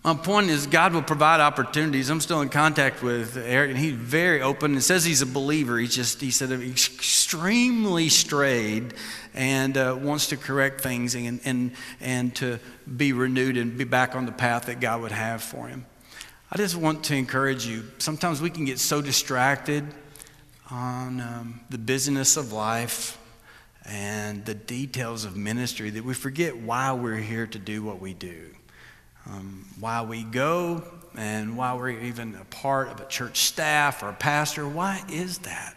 My 0.06 0.14
point 0.14 0.50
is, 0.50 0.68
God 0.68 0.94
will 0.94 1.02
provide 1.02 1.42
opportunities. 1.42 2.10
I'm 2.10 2.22
still 2.22 2.42
in 2.42 2.50
contact 2.50 3.04
with 3.04 3.36
Eric, 3.36 3.72
and 3.72 3.80
he's 3.80 3.96
very 3.96 4.42
open. 4.42 4.76
It 4.76 4.82
says 4.82 5.04
he's 5.04 5.22
a 5.22 5.26
believer. 5.26 5.78
He's 5.80 5.96
just, 5.96 6.22
he 6.22 6.32
said, 6.32 6.52
extremely 6.52 8.08
strayed 8.10 8.94
and 9.34 9.76
uh, 9.76 9.98
wants 10.00 10.28
to 10.28 10.38
correct 10.38 10.82
things 10.82 11.16
and, 11.16 11.42
and, 11.44 11.72
and 12.00 12.36
to 12.36 12.60
be 12.96 13.12
renewed 13.12 13.58
and 13.58 13.78
be 13.78 13.84
back 13.84 14.16
on 14.16 14.26
the 14.26 14.32
path 14.32 14.68
that 14.68 14.80
God 14.80 15.02
would 15.02 15.12
have 15.12 15.44
for 15.44 15.68
him. 15.68 15.88
I 16.52 16.58
just 16.58 16.76
want 16.76 17.06
to 17.06 17.16
encourage 17.16 17.66
you. 17.66 17.86
Sometimes 17.98 18.40
we 18.40 18.52
can 18.52 18.66
get 18.66 18.78
so 18.78 19.02
distracted 19.02 19.84
on 20.70 21.20
um, 21.20 21.60
the 21.72 21.80
business 21.80 22.38
of 22.38 22.54
life 22.54 23.18
and 23.84 24.46
the 24.46 24.54
details 24.54 25.26
of 25.26 25.36
ministry 25.36 25.90
that 25.90 26.06
we 26.06 26.14
forget 26.14 26.56
why 26.56 26.94
we're 26.94 27.16
here 27.16 27.48
to 27.48 27.58
do 27.58 27.82
what 27.82 28.00
we 28.00 28.14
do, 28.14 28.52
um, 29.26 29.66
why 29.80 30.04
we 30.04 30.24
go, 30.24 30.84
and 31.18 31.58
why 31.58 31.74
we're 31.74 31.90
even 31.90 32.36
a 32.36 32.46
part 32.46 32.90
of 32.90 33.00
a 33.00 33.08
church 33.08 33.40
staff 33.40 34.04
or 34.04 34.10
a 34.10 34.14
pastor. 34.14 34.68
Why 34.68 35.04
is 35.10 35.40
that? 35.40 35.76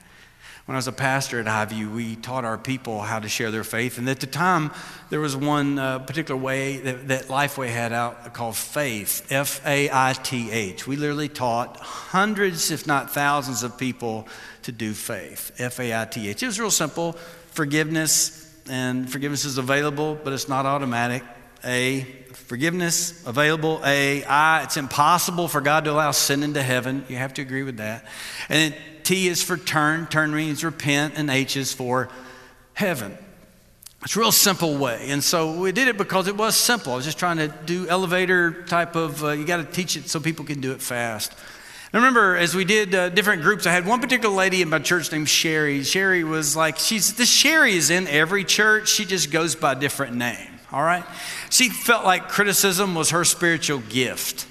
When 0.68 0.74
I 0.74 0.76
was 0.76 0.86
a 0.86 0.92
pastor 0.92 1.40
at 1.40 1.46
Highview, 1.46 1.94
we 1.94 2.14
taught 2.16 2.44
our 2.44 2.58
people 2.58 3.00
how 3.00 3.20
to 3.20 3.26
share 3.26 3.50
their 3.50 3.64
faith. 3.64 3.96
And 3.96 4.06
at 4.06 4.20
the 4.20 4.26
time, 4.26 4.70
there 5.08 5.18
was 5.18 5.34
one 5.34 5.78
uh, 5.78 6.00
particular 6.00 6.38
way 6.38 6.76
that, 6.76 7.08
that 7.08 7.22
Lifeway 7.28 7.68
had 7.68 7.94
out 7.94 8.34
called 8.34 8.54
Faith, 8.54 9.32
F 9.32 9.66
A 9.66 9.88
I 9.90 10.12
T 10.12 10.50
H. 10.50 10.86
We 10.86 10.96
literally 10.96 11.30
taught 11.30 11.78
hundreds, 11.78 12.70
if 12.70 12.86
not 12.86 13.10
thousands, 13.14 13.62
of 13.62 13.78
people 13.78 14.28
to 14.64 14.70
do 14.70 14.92
faith, 14.92 15.52
F 15.58 15.80
A 15.80 16.02
I 16.02 16.04
T 16.04 16.28
H. 16.28 16.42
It 16.42 16.46
was 16.46 16.60
real 16.60 16.70
simple 16.70 17.12
forgiveness, 17.52 18.54
and 18.68 19.10
forgiveness 19.10 19.46
is 19.46 19.56
available, 19.56 20.18
but 20.22 20.34
it's 20.34 20.50
not 20.50 20.66
automatic. 20.66 21.22
A, 21.64 22.02
forgiveness 22.34 23.26
available. 23.26 23.80
A, 23.86 24.22
I, 24.24 24.64
it's 24.64 24.76
impossible 24.76 25.48
for 25.48 25.62
God 25.62 25.84
to 25.84 25.92
allow 25.92 26.10
sin 26.10 26.42
into 26.42 26.62
heaven. 26.62 27.06
You 27.08 27.16
have 27.16 27.32
to 27.34 27.42
agree 27.42 27.62
with 27.62 27.78
that. 27.78 28.04
And 28.50 28.74
then 28.74 28.80
T 29.08 29.26
is 29.26 29.42
for 29.42 29.56
turn. 29.56 30.06
Turn 30.08 30.34
means 30.34 30.62
repent, 30.62 31.14
and 31.16 31.30
H 31.30 31.56
is 31.56 31.72
for 31.72 32.10
heaven. 32.74 33.16
It's 34.02 34.14
a 34.14 34.20
real 34.20 34.32
simple 34.32 34.76
way. 34.76 35.06
And 35.08 35.24
so 35.24 35.58
we 35.58 35.72
did 35.72 35.88
it 35.88 35.96
because 35.96 36.28
it 36.28 36.36
was 36.36 36.54
simple. 36.54 36.92
I 36.92 36.96
was 36.96 37.06
just 37.06 37.18
trying 37.18 37.38
to 37.38 37.48
do 37.48 37.88
elevator 37.88 38.64
type 38.64 38.96
of, 38.96 39.24
uh, 39.24 39.30
you 39.30 39.46
got 39.46 39.56
to 39.56 39.64
teach 39.64 39.96
it 39.96 40.10
so 40.10 40.20
people 40.20 40.44
can 40.44 40.60
do 40.60 40.72
it 40.72 40.82
fast. 40.82 41.32
I 41.94 41.96
remember 41.96 42.36
as 42.36 42.54
we 42.54 42.66
did 42.66 42.94
uh, 42.94 43.08
different 43.08 43.40
groups, 43.40 43.66
I 43.66 43.72
had 43.72 43.86
one 43.86 44.02
particular 44.02 44.34
lady 44.36 44.60
in 44.60 44.68
my 44.68 44.78
church 44.78 45.10
named 45.10 45.30
Sherry. 45.30 45.82
Sherry 45.84 46.22
was 46.22 46.54
like, 46.54 46.76
she's, 46.76 47.14
this 47.14 47.30
Sherry 47.30 47.76
is 47.76 47.88
in 47.88 48.06
every 48.08 48.44
church. 48.44 48.90
She 48.90 49.06
just 49.06 49.30
goes 49.30 49.56
by 49.56 49.72
a 49.72 49.74
different 49.74 50.16
name, 50.16 50.50
all 50.70 50.82
right? 50.82 51.04
She 51.48 51.70
felt 51.70 52.04
like 52.04 52.28
criticism 52.28 52.94
was 52.94 53.08
her 53.08 53.24
spiritual 53.24 53.78
gift. 53.88 54.46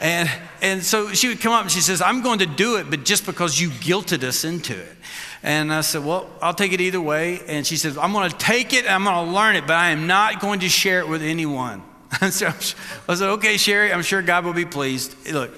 And, 0.00 0.30
and 0.62 0.84
so 0.84 1.12
she 1.12 1.28
would 1.28 1.40
come 1.40 1.52
up 1.52 1.62
and 1.62 1.70
she 1.70 1.80
says, 1.80 2.00
I'm 2.00 2.22
going 2.22 2.38
to 2.38 2.46
do 2.46 2.76
it, 2.76 2.88
but 2.88 3.04
just 3.04 3.26
because 3.26 3.60
you 3.60 3.70
guilted 3.70 4.22
us 4.22 4.44
into 4.44 4.78
it. 4.78 4.96
And 5.42 5.72
I 5.72 5.80
said, 5.82 6.04
Well, 6.04 6.28
I'll 6.40 6.54
take 6.54 6.72
it 6.72 6.80
either 6.80 7.00
way. 7.00 7.40
And 7.46 7.66
she 7.66 7.76
says, 7.76 7.98
I'm 7.98 8.12
going 8.12 8.30
to 8.30 8.36
take 8.36 8.72
it 8.72 8.84
and 8.84 8.94
I'm 8.94 9.04
going 9.04 9.26
to 9.26 9.32
learn 9.32 9.56
it, 9.56 9.62
but 9.62 9.76
I 9.76 9.90
am 9.90 10.06
not 10.06 10.40
going 10.40 10.60
to 10.60 10.68
share 10.68 11.00
it 11.00 11.08
with 11.08 11.22
anyone. 11.22 11.82
so 12.30 12.46
I 12.46 13.14
said, 13.14 13.28
Okay, 13.30 13.56
Sherry, 13.56 13.92
I'm 13.92 14.02
sure 14.02 14.22
God 14.22 14.44
will 14.44 14.52
be 14.52 14.64
pleased. 14.64 15.32
Look, 15.32 15.50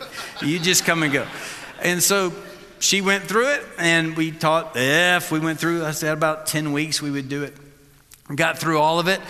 you 0.43 0.59
just 0.59 0.85
come 0.85 1.03
and 1.03 1.13
go. 1.13 1.27
And 1.83 2.03
so 2.03 2.33
she 2.79 3.03
went 3.03 3.25
through 3.25 3.53
it, 3.53 3.63
and 3.79 4.17
we 4.17 4.33
taught 4.33 4.77
F. 4.77 5.31
We 5.31 5.39
went 5.39 5.61
through, 5.61 5.85
I 5.85 5.91
said, 5.91 6.13
about 6.13 6.47
10 6.47 6.73
weeks 6.73 7.03
we 7.03 7.11
would 7.11 7.29
do 7.29 7.43
it. 7.43 7.55
Got 8.35 8.59
through 8.59 8.79
all 8.79 8.99
of 8.99 9.09
it. 9.09 9.21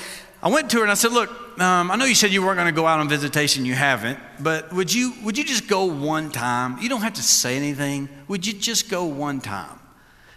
I 0.43 0.49
went 0.49 0.71
to 0.71 0.79
her 0.79 0.83
and 0.83 0.91
I 0.91 0.95
said, 0.95 1.13
Look, 1.13 1.31
um, 1.61 1.91
I 1.91 1.97
know 1.97 2.07
you 2.07 2.15
said 2.15 2.33
you 2.33 2.43
weren't 2.43 2.57
going 2.57 2.73
to 2.73 2.79
go 2.81 2.87
out 2.87 3.01
on 3.01 3.09
visitation. 3.09 3.65
You 3.65 3.75
haven't. 3.75 4.19
But 4.39 4.73
would 4.73 4.93
you, 4.93 5.13
would 5.23 5.37
you 5.37 5.45
just 5.45 5.69
go 5.69 5.85
one 5.85 6.31
time? 6.31 6.79
You 6.81 6.89
don't 6.89 7.03
have 7.03 7.15
to 7.15 7.23
say 7.23 7.57
anything. 7.57 8.09
Would 8.29 8.47
you 8.47 8.55
just 8.55 8.89
go 8.89 9.05
one 9.05 9.41
time? 9.41 9.79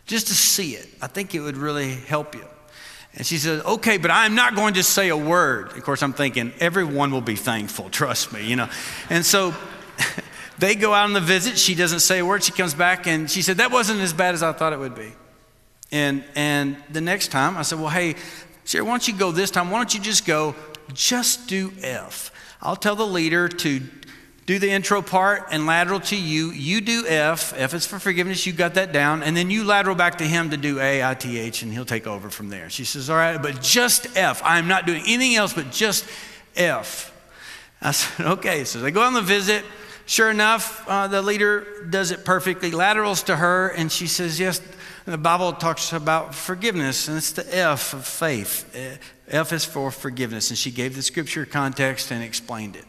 Just 0.06 0.28
to 0.28 0.34
see 0.34 0.76
it. 0.76 0.90
I 1.02 1.08
think 1.08 1.34
it 1.34 1.40
would 1.40 1.56
really 1.56 1.92
help 1.92 2.36
you. 2.36 2.46
And 3.16 3.26
she 3.26 3.38
said, 3.38 3.64
Okay, 3.66 3.98
but 3.98 4.12
I'm 4.12 4.36
not 4.36 4.56
going 4.56 4.74
to 4.74 4.84
say 4.84 5.10
a 5.10 5.18
word. 5.18 5.72
Of 5.78 5.84
course, 5.84 6.04
I'm 6.04 6.14
thinking, 6.14 6.52
everyone 6.60 7.12
will 7.12 7.22
be 7.22 7.36
thankful. 7.36 7.90
Trust 7.90 8.34
me, 8.34 8.46
you 8.46 8.58
know. 8.58 8.70
And 9.10 9.26
so 9.26 9.54
they 10.60 10.76
go 10.76 10.94
out 10.94 11.06
on 11.06 11.14
the 11.14 11.22
visit. 11.22 11.58
She 11.58 11.76
doesn't 11.76 12.00
say 12.00 12.20
a 12.20 12.26
word. 12.26 12.44
She 12.44 12.52
comes 12.52 12.74
back 12.74 13.08
and 13.08 13.32
she 13.32 13.42
said, 13.42 13.58
That 13.58 13.72
wasn't 13.72 14.02
as 14.02 14.12
bad 14.12 14.34
as 14.34 14.44
I 14.44 14.52
thought 14.52 14.74
it 14.74 14.80
would 14.80 14.96
be. 14.96 15.14
And, 15.92 16.24
and 16.36 16.76
the 16.90 17.02
next 17.02 17.28
time 17.30 17.56
I 17.56 17.62
said, 17.62 17.80
Well, 17.80 17.90
hey, 17.90 18.16
Sherry, 18.66 18.84
why 18.84 18.92
don't 18.92 19.08
you 19.08 19.16
go 19.16 19.32
this 19.32 19.52
time? 19.52 19.70
Why 19.70 19.80
don't 19.80 19.94
you 19.94 20.00
just 20.00 20.26
go, 20.26 20.56
just 20.94 21.48
do 21.48 21.72
F? 21.82 22.32
I'll 22.62 22.76
tell 22.76 22.96
the 22.96 23.06
leader 23.06 23.50
to 23.50 23.82
do 24.46 24.60
the 24.60 24.70
intro 24.70 25.02
part 25.02 25.48
and 25.52 25.66
lateral 25.66 26.00
to 26.02 26.18
you. 26.18 26.52
You 26.52 26.82
do 26.82 27.06
F. 27.08 27.54
F 27.56 27.74
is 27.74 27.86
for 27.86 28.00
forgiveness. 28.00 28.46
You 28.46 28.52
got 28.52 28.74
that 28.74 28.92
down. 28.92 29.24
And 29.24 29.36
then 29.38 29.50
you 29.50 29.64
lateral 29.64 29.96
back 29.96 30.18
to 30.18 30.26
him 30.26 30.50
to 30.50 30.58
do 30.58 30.80
A, 30.80 31.04
I, 31.04 31.14
T, 31.14 31.40
H, 31.40 31.62
and 31.62 31.72
he'll 31.72 31.86
take 31.86 32.08
over 32.08 32.30
from 32.30 32.50
there. 32.50 32.70
She 32.70 32.84
says, 32.84 33.10
All 33.10 33.16
right, 33.16 33.42
but 33.42 33.62
just 33.62 34.18
F. 34.18 34.42
I'm 34.44 34.68
not 34.68 34.86
doing 34.86 35.04
anything 35.08 35.36
else 35.36 35.54
but 35.54 35.72
just 35.72 36.06
F. 36.56 37.10
I 37.82 37.92
said, 37.92 38.26
Okay. 38.26 38.64
So 38.66 38.80
they 38.80 38.92
go 38.92 39.02
on 39.04 39.14
the 39.14 39.22
visit. 39.22 39.64
Sure 40.06 40.30
enough, 40.30 40.88
uh, 40.88 41.08
the 41.08 41.22
leader 41.22 41.86
does 41.90 42.12
it 42.12 42.26
perfectly, 42.26 42.72
laterals 42.72 43.24
to 43.24 43.36
her, 43.36 43.70
and 43.70 43.92
she 43.92 44.08
says, 44.08 44.40
Yes, 44.40 44.62
the 45.06 45.18
Bible 45.18 45.54
talks 45.54 45.94
about 45.94 46.36
forgiveness, 46.36 47.08
and 47.08 47.18
it's 47.18 47.32
the 47.32 47.56
F 47.56 47.94
of 47.94 48.06
faith. 48.06 48.76
Uh, 48.76 48.98
F 49.28 49.52
is 49.52 49.66
for 49.66 49.92
forgiveness. 49.92 50.50
And 50.50 50.58
she 50.58 50.72
gave 50.72 50.96
the 50.96 51.02
scripture 51.02 51.46
context 51.46 52.12
and 52.12 52.24
explained 52.24 52.76
it. 52.76 52.86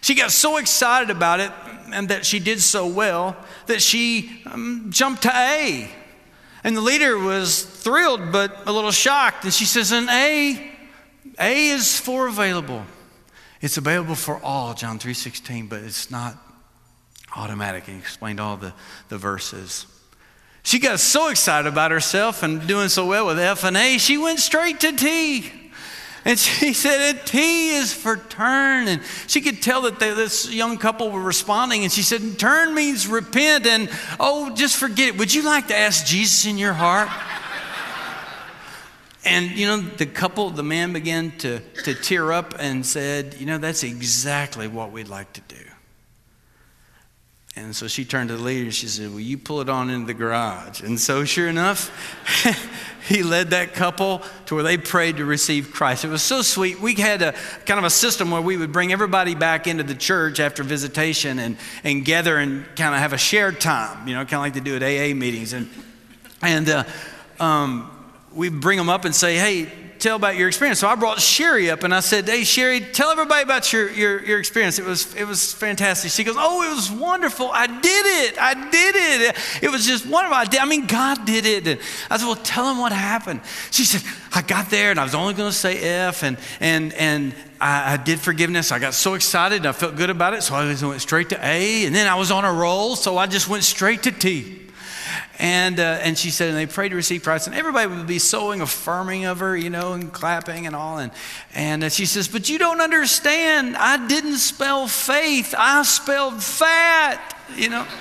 She 0.00 0.14
got 0.14 0.30
so 0.30 0.58
excited 0.58 1.10
about 1.10 1.40
it 1.40 1.50
and 1.92 2.08
that 2.10 2.26
she 2.26 2.38
did 2.38 2.60
so 2.60 2.86
well 2.86 3.36
that 3.66 3.80
she 3.80 4.42
um, 4.46 4.86
jumped 4.90 5.22
to 5.22 5.32
A. 5.34 5.90
And 6.62 6.76
the 6.76 6.80
leader 6.80 7.18
was 7.18 7.62
thrilled 7.62 8.32
but 8.32 8.66
a 8.66 8.72
little 8.72 8.90
shocked. 8.90 9.44
And 9.44 9.52
she 9.52 9.64
says, 9.64 9.92
An 9.92 10.08
A, 10.08 10.70
A 11.40 11.68
is 11.68 11.98
for 11.98 12.28
available. 12.28 12.84
It's 13.60 13.78
available 13.78 14.14
for 14.14 14.38
all, 14.42 14.74
John 14.74 14.98
3.16, 14.98 15.68
but 15.68 15.82
it's 15.82 16.10
not 16.10 16.36
automatic. 17.36 17.88
And 17.88 18.00
explained 18.00 18.40
all 18.40 18.56
the, 18.56 18.72
the 19.08 19.18
verses. 19.18 19.86
She 20.62 20.80
got 20.80 20.98
so 20.98 21.28
excited 21.28 21.68
about 21.68 21.92
herself 21.92 22.42
and 22.42 22.66
doing 22.66 22.88
so 22.88 23.06
well 23.06 23.26
with 23.26 23.38
F 23.38 23.62
and 23.62 23.76
A, 23.76 23.98
she 23.98 24.18
went 24.18 24.40
straight 24.40 24.80
to 24.80 24.90
T. 24.90 25.52
And 26.26 26.36
she 26.36 26.72
said, 26.74 27.24
T 27.24 27.76
is 27.76 27.94
for 27.94 28.16
turn. 28.16 28.88
And 28.88 29.00
she 29.28 29.40
could 29.40 29.62
tell 29.62 29.82
that 29.82 30.00
they, 30.00 30.12
this 30.12 30.52
young 30.52 30.76
couple 30.76 31.10
were 31.10 31.22
responding. 31.22 31.84
And 31.84 31.92
she 31.92 32.02
said, 32.02 32.38
Turn 32.38 32.74
means 32.74 33.06
repent. 33.06 33.64
And 33.64 33.88
oh, 34.18 34.52
just 34.54 34.76
forget 34.76 35.06
it. 35.08 35.18
Would 35.18 35.32
you 35.32 35.44
like 35.44 35.68
to 35.68 35.76
ask 35.76 36.04
Jesus 36.04 36.44
in 36.46 36.58
your 36.58 36.72
heart? 36.72 37.08
and, 39.24 39.52
you 39.52 39.68
know, 39.68 39.80
the 39.80 40.06
couple, 40.06 40.50
the 40.50 40.64
man 40.64 40.92
began 40.92 41.30
to, 41.38 41.60
to 41.84 41.94
tear 41.94 42.32
up 42.32 42.56
and 42.58 42.84
said, 42.84 43.36
You 43.38 43.46
know, 43.46 43.58
that's 43.58 43.84
exactly 43.84 44.66
what 44.66 44.90
we'd 44.90 45.08
like 45.08 45.32
to 45.34 45.40
do. 45.42 45.65
And 47.56 47.74
so 47.74 47.88
she 47.88 48.04
turned 48.04 48.28
to 48.28 48.36
the 48.36 48.42
leader 48.42 48.64
and 48.64 48.74
she 48.74 48.86
said, 48.86 49.10
Will 49.10 49.20
you 49.20 49.38
pull 49.38 49.62
it 49.62 49.70
on 49.70 49.88
into 49.88 50.06
the 50.06 50.14
garage? 50.14 50.82
And 50.82 51.00
so, 51.00 51.24
sure 51.24 51.48
enough, 51.48 51.90
he 53.08 53.22
led 53.22 53.50
that 53.50 53.72
couple 53.72 54.20
to 54.46 54.54
where 54.54 54.62
they 54.62 54.76
prayed 54.76 55.16
to 55.16 55.24
receive 55.24 55.72
Christ. 55.72 56.04
It 56.04 56.08
was 56.08 56.22
so 56.22 56.42
sweet. 56.42 56.78
We 56.80 56.94
had 56.96 57.22
a 57.22 57.32
kind 57.64 57.78
of 57.78 57.84
a 57.84 57.90
system 57.90 58.30
where 58.30 58.42
we 58.42 58.58
would 58.58 58.72
bring 58.72 58.92
everybody 58.92 59.34
back 59.34 59.66
into 59.66 59.84
the 59.84 59.94
church 59.94 60.38
after 60.38 60.62
visitation 60.62 61.38
and, 61.38 61.56
and 61.82 62.04
gather 62.04 62.36
and 62.36 62.66
kind 62.76 62.94
of 62.94 63.00
have 63.00 63.14
a 63.14 63.18
shared 63.18 63.58
time, 63.58 64.06
you 64.06 64.14
know, 64.14 64.20
kind 64.20 64.34
of 64.34 64.40
like 64.40 64.52
they 64.52 64.60
do 64.60 64.76
at 64.76 64.82
AA 64.82 65.14
meetings. 65.14 65.54
And, 65.54 65.70
and 66.42 66.68
uh, 66.68 66.84
um, 67.40 67.90
we 68.34 68.50
bring 68.50 68.76
them 68.76 68.90
up 68.90 69.06
and 69.06 69.14
say, 69.14 69.36
Hey, 69.36 69.72
tell 70.06 70.14
about 70.14 70.36
your 70.36 70.46
experience. 70.46 70.78
So 70.78 70.86
I 70.86 70.94
brought 70.94 71.20
Sherry 71.20 71.68
up 71.68 71.82
and 71.82 71.92
I 71.92 71.98
said, 71.98 72.28
Hey, 72.28 72.44
Sherry, 72.44 72.78
tell 72.80 73.10
everybody 73.10 73.42
about 73.42 73.72
your, 73.72 73.90
your, 73.90 74.24
your 74.24 74.38
experience. 74.38 74.78
It 74.78 74.84
was, 74.84 75.12
it 75.16 75.24
was 75.24 75.52
fantastic. 75.52 76.12
She 76.12 76.22
goes, 76.22 76.36
Oh, 76.38 76.62
it 76.62 76.72
was 76.74 76.92
wonderful. 76.92 77.50
I 77.52 77.66
did 77.66 77.82
it. 77.82 78.40
I 78.40 78.54
did 78.70 78.94
it. 78.94 79.36
It 79.62 79.68
was 79.68 79.84
just 79.84 80.06
wonderful. 80.06 80.36
I, 80.36 80.44
did, 80.44 80.60
I 80.60 80.64
mean, 80.64 80.86
God 80.86 81.26
did 81.26 81.44
it. 81.44 81.66
And 81.66 81.80
I 82.08 82.18
said, 82.18 82.26
Well, 82.26 82.36
tell 82.36 82.66
them 82.66 82.78
what 82.78 82.92
happened. 82.92 83.40
She 83.72 83.84
said, 83.84 84.02
I 84.32 84.42
got 84.42 84.70
there 84.70 84.92
and 84.92 85.00
I 85.00 85.02
was 85.02 85.16
only 85.16 85.34
going 85.34 85.50
to 85.50 85.56
say 85.56 85.78
F 85.78 86.22
and, 86.22 86.38
and, 86.60 86.92
and 86.94 87.34
I, 87.60 87.94
I, 87.94 87.96
did 87.96 88.20
forgiveness. 88.20 88.70
I 88.70 88.78
got 88.78 88.94
so 88.94 89.14
excited 89.14 89.56
and 89.56 89.66
I 89.66 89.72
felt 89.72 89.96
good 89.96 90.10
about 90.10 90.34
it. 90.34 90.44
So 90.44 90.54
I 90.54 90.66
went 90.66 91.00
straight 91.00 91.30
to 91.30 91.44
A 91.44 91.84
and 91.84 91.92
then 91.92 92.06
I 92.06 92.14
was 92.14 92.30
on 92.30 92.44
a 92.44 92.52
roll. 92.52 92.94
So 92.94 93.18
I 93.18 93.26
just 93.26 93.48
went 93.48 93.64
straight 93.64 94.04
to 94.04 94.12
T. 94.12 94.65
And, 95.38 95.78
uh, 95.78 95.98
and 96.02 96.16
she 96.16 96.30
said, 96.30 96.48
and 96.48 96.56
they 96.56 96.66
prayed 96.66 96.90
to 96.90 96.96
receive 96.96 97.22
Christ. 97.22 97.46
And 97.46 97.54
everybody 97.54 97.88
would 97.88 98.06
be 98.06 98.18
so 98.18 98.52
affirming 98.52 99.26
of 99.26 99.40
her, 99.40 99.54
you 99.56 99.68
know, 99.68 99.92
and 99.92 100.10
clapping 100.12 100.66
and 100.66 100.74
all. 100.74 100.98
And, 100.98 101.12
and 101.54 101.84
uh, 101.84 101.88
she 101.90 102.06
says, 102.06 102.26
But 102.26 102.48
you 102.48 102.58
don't 102.58 102.80
understand. 102.80 103.76
I 103.76 104.06
didn't 104.06 104.38
spell 104.38 104.86
faith, 104.88 105.54
I 105.56 105.82
spelled 105.82 106.42
fat, 106.42 107.36
you 107.54 107.68
know. 107.68 107.86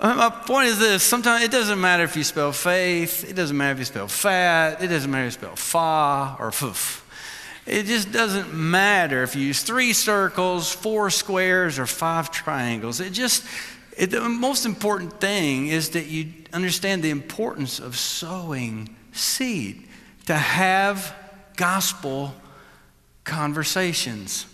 Uh, 0.00 0.14
my 0.14 0.30
point 0.30 0.68
is 0.68 0.78
this 0.78 1.02
sometimes 1.02 1.42
it 1.42 1.50
doesn't 1.50 1.80
matter 1.80 2.04
if 2.04 2.16
you 2.16 2.22
spell 2.22 2.52
faith, 2.52 3.28
it 3.28 3.34
doesn't 3.34 3.56
matter 3.56 3.72
if 3.72 3.78
you 3.80 3.84
spell 3.84 4.06
fat, 4.06 4.80
it 4.80 4.86
doesn't 4.86 5.10
matter 5.10 5.26
if 5.26 5.32
you 5.32 5.40
spell 5.40 5.56
fa 5.56 6.36
or 6.38 6.52
foof. 6.52 7.02
It 7.66 7.86
just 7.86 8.12
doesn't 8.12 8.54
matter 8.54 9.24
if 9.24 9.34
you 9.34 9.42
use 9.42 9.62
three 9.62 9.92
circles, 9.92 10.72
four 10.72 11.10
squares, 11.10 11.80
or 11.80 11.86
five 11.86 12.30
triangles. 12.30 13.00
It 13.00 13.12
just 13.12 13.44
it, 13.98 14.10
the 14.10 14.20
most 14.28 14.64
important 14.64 15.20
thing 15.20 15.66
is 15.66 15.90
that 15.90 16.06
you 16.06 16.32
understand 16.52 17.02
the 17.02 17.10
importance 17.10 17.80
of 17.80 17.96
sowing 17.96 18.94
seed, 19.12 19.88
to 20.26 20.34
have 20.34 21.14
gospel 21.56 22.32
conversations. 23.24 24.46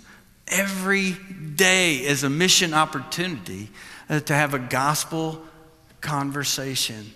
Every 0.49 1.13
day 1.13 1.97
is 1.97 2.25
a 2.25 2.31
mission 2.31 2.73
opportunity 2.73 3.69
uh, 4.09 4.21
to 4.21 4.35
have 4.35 4.55
a 4.55 4.59
gospel 4.59 5.43
conversation. 6.01 7.13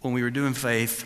When 0.00 0.14
we 0.14 0.22
were 0.22 0.30
doing 0.30 0.54
faith, 0.54 1.04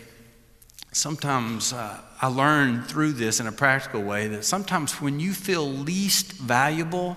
sometimes 0.93 1.73
uh, 1.73 1.99
I 2.21 2.27
learned 2.27 2.87
through 2.87 3.13
this 3.13 3.39
in 3.39 3.47
a 3.47 3.53
practical 3.53 4.03
way 4.03 4.27
that 4.29 4.45
sometimes 4.45 5.01
when 5.01 5.21
you 5.21 5.33
feel 5.33 5.69
least 5.69 6.33
valuable, 6.33 7.17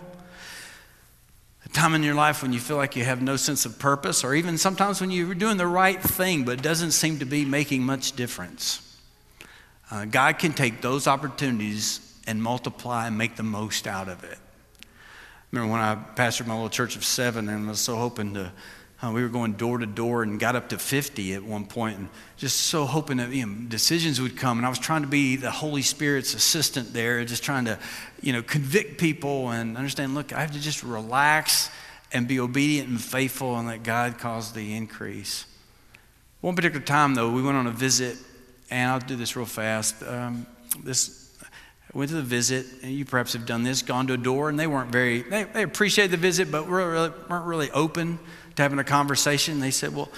a 1.65 1.69
time 1.69 1.95
in 1.95 2.03
your 2.03 2.13
life 2.13 2.43
when 2.43 2.53
you 2.53 2.59
feel 2.59 2.77
like 2.77 2.95
you 2.95 3.03
have 3.03 3.21
no 3.21 3.35
sense 3.35 3.65
of 3.65 3.79
purpose, 3.79 4.23
or 4.23 4.35
even 4.35 4.59
sometimes 4.59 5.01
when 5.01 5.09
you're 5.09 5.33
doing 5.33 5.57
the 5.57 5.67
right 5.67 6.01
thing 6.01 6.43
but 6.43 6.59
it 6.59 6.61
doesn't 6.61 6.91
seem 6.91 7.17
to 7.19 7.25
be 7.25 7.45
making 7.45 7.83
much 7.83 8.15
difference, 8.15 8.99
uh, 9.89 10.05
God 10.05 10.37
can 10.37 10.53
take 10.53 10.81
those 10.81 11.07
opportunities 11.07 11.99
and 12.27 12.41
multiply 12.41 13.07
and 13.07 13.17
make 13.17 13.35
the 13.35 13.43
most 13.43 13.87
out 13.87 14.07
of 14.07 14.23
it. 14.23 14.37
I 14.81 14.85
remember 15.51 15.73
when 15.73 15.81
I 15.81 15.95
pastored 15.95 16.45
my 16.45 16.53
little 16.53 16.69
church 16.69 16.95
of 16.95 17.03
seven 17.03 17.49
and 17.49 17.67
was 17.67 17.79
so 17.79 17.95
hoping 17.95 18.35
to 18.35 18.51
uh, 19.03 19.11
we 19.11 19.23
were 19.23 19.29
going 19.29 19.53
door 19.53 19.79
to 19.79 19.85
door 19.85 20.21
and 20.21 20.39
got 20.39 20.55
up 20.55 20.69
to 20.69 20.77
50 20.77 21.33
at 21.33 21.43
one 21.43 21.65
point 21.65 21.97
and 21.97 22.09
just 22.37 22.57
so 22.57 22.85
hoping 22.85 23.17
that 23.17 23.31
you 23.31 23.45
know, 23.45 23.53
decisions 23.67 24.21
would 24.21 24.37
come. 24.37 24.57
And 24.57 24.65
I 24.65 24.69
was 24.69 24.77
trying 24.79 25.01
to 25.01 25.07
be 25.07 25.37
the 25.37 25.49
Holy 25.49 25.81
Spirit's 25.81 26.33
assistant 26.35 26.93
there, 26.93 27.23
just 27.25 27.43
trying 27.43 27.65
to, 27.65 27.79
you 28.21 28.31
know, 28.31 28.43
convict 28.43 28.99
people 28.99 29.49
and 29.49 29.75
understand, 29.75 30.13
look, 30.13 30.33
I 30.33 30.41
have 30.41 30.51
to 30.51 30.59
just 30.59 30.83
relax 30.83 31.71
and 32.13 32.27
be 32.27 32.39
obedient 32.39 32.89
and 32.89 33.01
faithful 33.01 33.57
and 33.57 33.67
let 33.67 33.83
God 33.83 34.19
cause 34.19 34.51
the 34.51 34.75
increase. 34.75 35.45
One 36.41 36.55
particular 36.55 36.85
time, 36.85 37.15
though, 37.15 37.31
we 37.31 37.41
went 37.41 37.57
on 37.57 37.67
a 37.67 37.71
visit, 37.71 38.17
and 38.69 38.91
I'll 38.91 38.99
do 38.99 39.15
this 39.15 39.35
real 39.35 39.45
fast. 39.45 40.03
Um, 40.03 40.45
this 40.83 41.21
went 41.93 42.09
to 42.09 42.15
the 42.15 42.21
visit, 42.21 42.65
and 42.83 42.91
you 42.91 43.05
perhaps 43.05 43.33
have 43.33 43.45
done 43.45 43.63
this, 43.63 43.81
gone 43.81 44.07
to 44.07 44.13
a 44.13 44.17
door, 44.17 44.49
and 44.49 44.59
they 44.59 44.67
weren't 44.67 44.91
very, 44.91 45.21
they, 45.21 45.43
they 45.43 45.63
appreciated 45.63 46.11
the 46.11 46.17
visit, 46.17 46.51
but 46.51 46.67
really, 46.67 47.11
weren't 47.29 47.45
really 47.45 47.69
open 47.71 48.19
having 48.61 48.79
a 48.79 48.83
conversation. 48.83 49.59
They 49.59 49.71
said, 49.71 49.95
Well, 49.95 50.09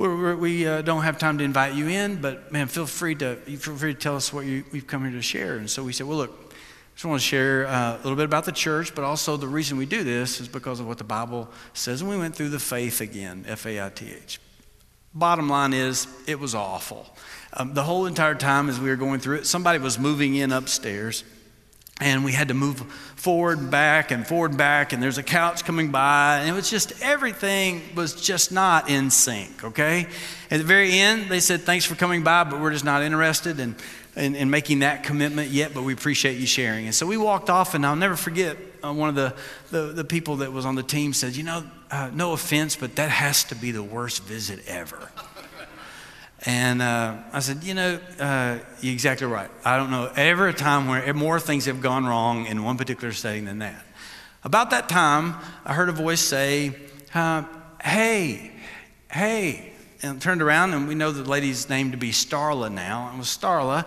we're, 0.00 0.16
we're, 0.16 0.36
we 0.36 0.66
uh, 0.66 0.80
don't 0.80 1.02
have 1.02 1.18
time 1.18 1.36
to 1.38 1.44
invite 1.44 1.74
you 1.74 1.88
in, 1.88 2.22
but 2.22 2.50
man, 2.50 2.68
feel 2.68 2.86
free 2.86 3.14
to 3.16 3.36
feel 3.36 3.76
free 3.76 3.92
to 3.92 4.00
tell 4.00 4.16
us 4.16 4.32
what 4.32 4.46
you, 4.46 4.64
we've 4.72 4.86
come 4.86 5.02
here 5.02 5.12
to 5.12 5.20
share. 5.20 5.56
And 5.56 5.68
so 5.68 5.84
we 5.84 5.92
said, 5.92 6.06
well, 6.06 6.16
look, 6.16 6.30
I 6.30 6.54
just 6.94 7.04
want 7.04 7.20
to 7.20 7.26
share 7.26 7.66
uh, 7.66 7.96
a 7.96 8.00
little 8.02 8.16
bit 8.16 8.24
about 8.24 8.46
the 8.46 8.52
church, 8.52 8.94
but 8.94 9.04
also 9.04 9.36
the 9.36 9.46
reason 9.46 9.76
we 9.76 9.84
do 9.84 10.02
this 10.02 10.40
is 10.40 10.48
because 10.48 10.80
of 10.80 10.86
what 10.86 10.96
the 10.96 11.04
Bible 11.04 11.50
says. 11.74 12.00
And 12.00 12.08
we 12.08 12.16
went 12.16 12.34
through 12.34 12.48
the 12.48 12.58
faith 12.58 13.02
again, 13.02 13.44
F 13.46 13.66
A 13.66 13.84
I 13.84 13.90
T 13.90 14.10
H. 14.10 14.40
Bottom 15.12 15.50
line 15.50 15.74
is, 15.74 16.06
it 16.26 16.38
was 16.38 16.54
awful. 16.54 17.06
Um, 17.52 17.74
the 17.74 17.82
whole 17.82 18.06
entire 18.06 18.36
time 18.36 18.70
as 18.70 18.80
we 18.80 18.88
were 18.88 18.96
going 18.96 19.20
through 19.20 19.38
it, 19.38 19.46
somebody 19.46 19.80
was 19.80 19.98
moving 19.98 20.34
in 20.34 20.50
upstairs 20.50 21.24
and 22.00 22.24
we 22.24 22.32
had 22.32 22.48
to 22.48 22.54
move 22.54 22.80
forward 23.16 23.58
and 23.58 23.70
back 23.70 24.10
and 24.10 24.26
forward 24.26 24.52
and 24.52 24.58
back 24.58 24.92
and 24.92 25.02
there's 25.02 25.18
a 25.18 25.22
couch 25.22 25.64
coming 25.64 25.90
by 25.90 26.38
and 26.38 26.48
it 26.48 26.52
was 26.52 26.70
just 26.70 27.00
everything 27.02 27.82
was 27.94 28.20
just 28.20 28.50
not 28.50 28.88
in 28.88 29.10
sync 29.10 29.62
okay? 29.62 30.06
At 30.50 30.58
the 30.58 30.64
very 30.64 30.98
end 30.98 31.28
they 31.28 31.40
said 31.40 31.60
thanks 31.62 31.84
for 31.84 31.94
coming 31.94 32.24
by 32.24 32.44
but 32.44 32.60
we're 32.60 32.72
just 32.72 32.84
not 32.84 33.02
interested 33.02 33.60
in, 33.60 33.76
in, 34.16 34.34
in 34.34 34.50
making 34.50 34.80
that 34.80 35.04
commitment 35.04 35.50
yet 35.50 35.72
but 35.74 35.82
we 35.82 35.92
appreciate 35.92 36.38
you 36.38 36.46
sharing. 36.46 36.86
And 36.86 36.94
so 36.94 37.06
we 37.06 37.16
walked 37.16 37.50
off 37.50 37.74
and 37.74 37.84
i'll 37.84 37.96
never 37.96 38.16
forget 38.16 38.56
uh, 38.82 38.92
one 38.92 39.10
of 39.10 39.14
the, 39.14 39.34
the, 39.70 39.92
the, 39.92 40.04
people 40.04 40.36
that 40.36 40.52
was 40.52 40.64
on 40.64 40.74
the 40.74 40.82
team 40.82 41.12
said 41.12 41.36
you 41.36 41.42
know 41.42 41.62
uh, 41.90 42.10
no 42.14 42.32
offense 42.32 42.76
but 42.76 42.96
that 42.96 43.10
has 43.10 43.44
to 43.44 43.54
be 43.54 43.70
the 43.70 43.82
worst 43.82 44.22
visit 44.24 44.60
ever 44.66 45.10
and 46.46 46.80
uh, 46.80 47.16
I 47.32 47.40
said, 47.40 47.64
you 47.64 47.74
know, 47.74 48.00
uh, 48.18 48.58
you're 48.80 48.92
exactly 48.92 49.26
right. 49.26 49.50
I 49.64 49.76
don't 49.76 49.90
know 49.90 50.10
ever 50.16 50.48
a 50.48 50.54
time 50.54 50.88
where 50.88 51.12
more 51.12 51.38
things 51.38 51.66
have 51.66 51.82
gone 51.82 52.06
wrong 52.06 52.46
in 52.46 52.64
one 52.64 52.78
particular 52.78 53.12
setting 53.12 53.44
than 53.44 53.58
that. 53.58 53.84
About 54.42 54.70
that 54.70 54.88
time, 54.88 55.34
I 55.66 55.74
heard 55.74 55.90
a 55.90 55.92
voice 55.92 56.20
say, 56.20 56.74
uh, 57.14 57.44
hey, 57.82 58.52
hey. 59.10 59.72
And 60.02 60.16
I 60.16 60.18
turned 60.18 60.40
around, 60.40 60.72
and 60.72 60.88
we 60.88 60.94
know 60.94 61.12
the 61.12 61.28
lady's 61.28 61.68
name 61.68 61.90
to 61.90 61.98
be 61.98 62.10
Starla 62.10 62.72
now. 62.72 63.10
It 63.12 63.18
was 63.18 63.26
Starla. 63.26 63.86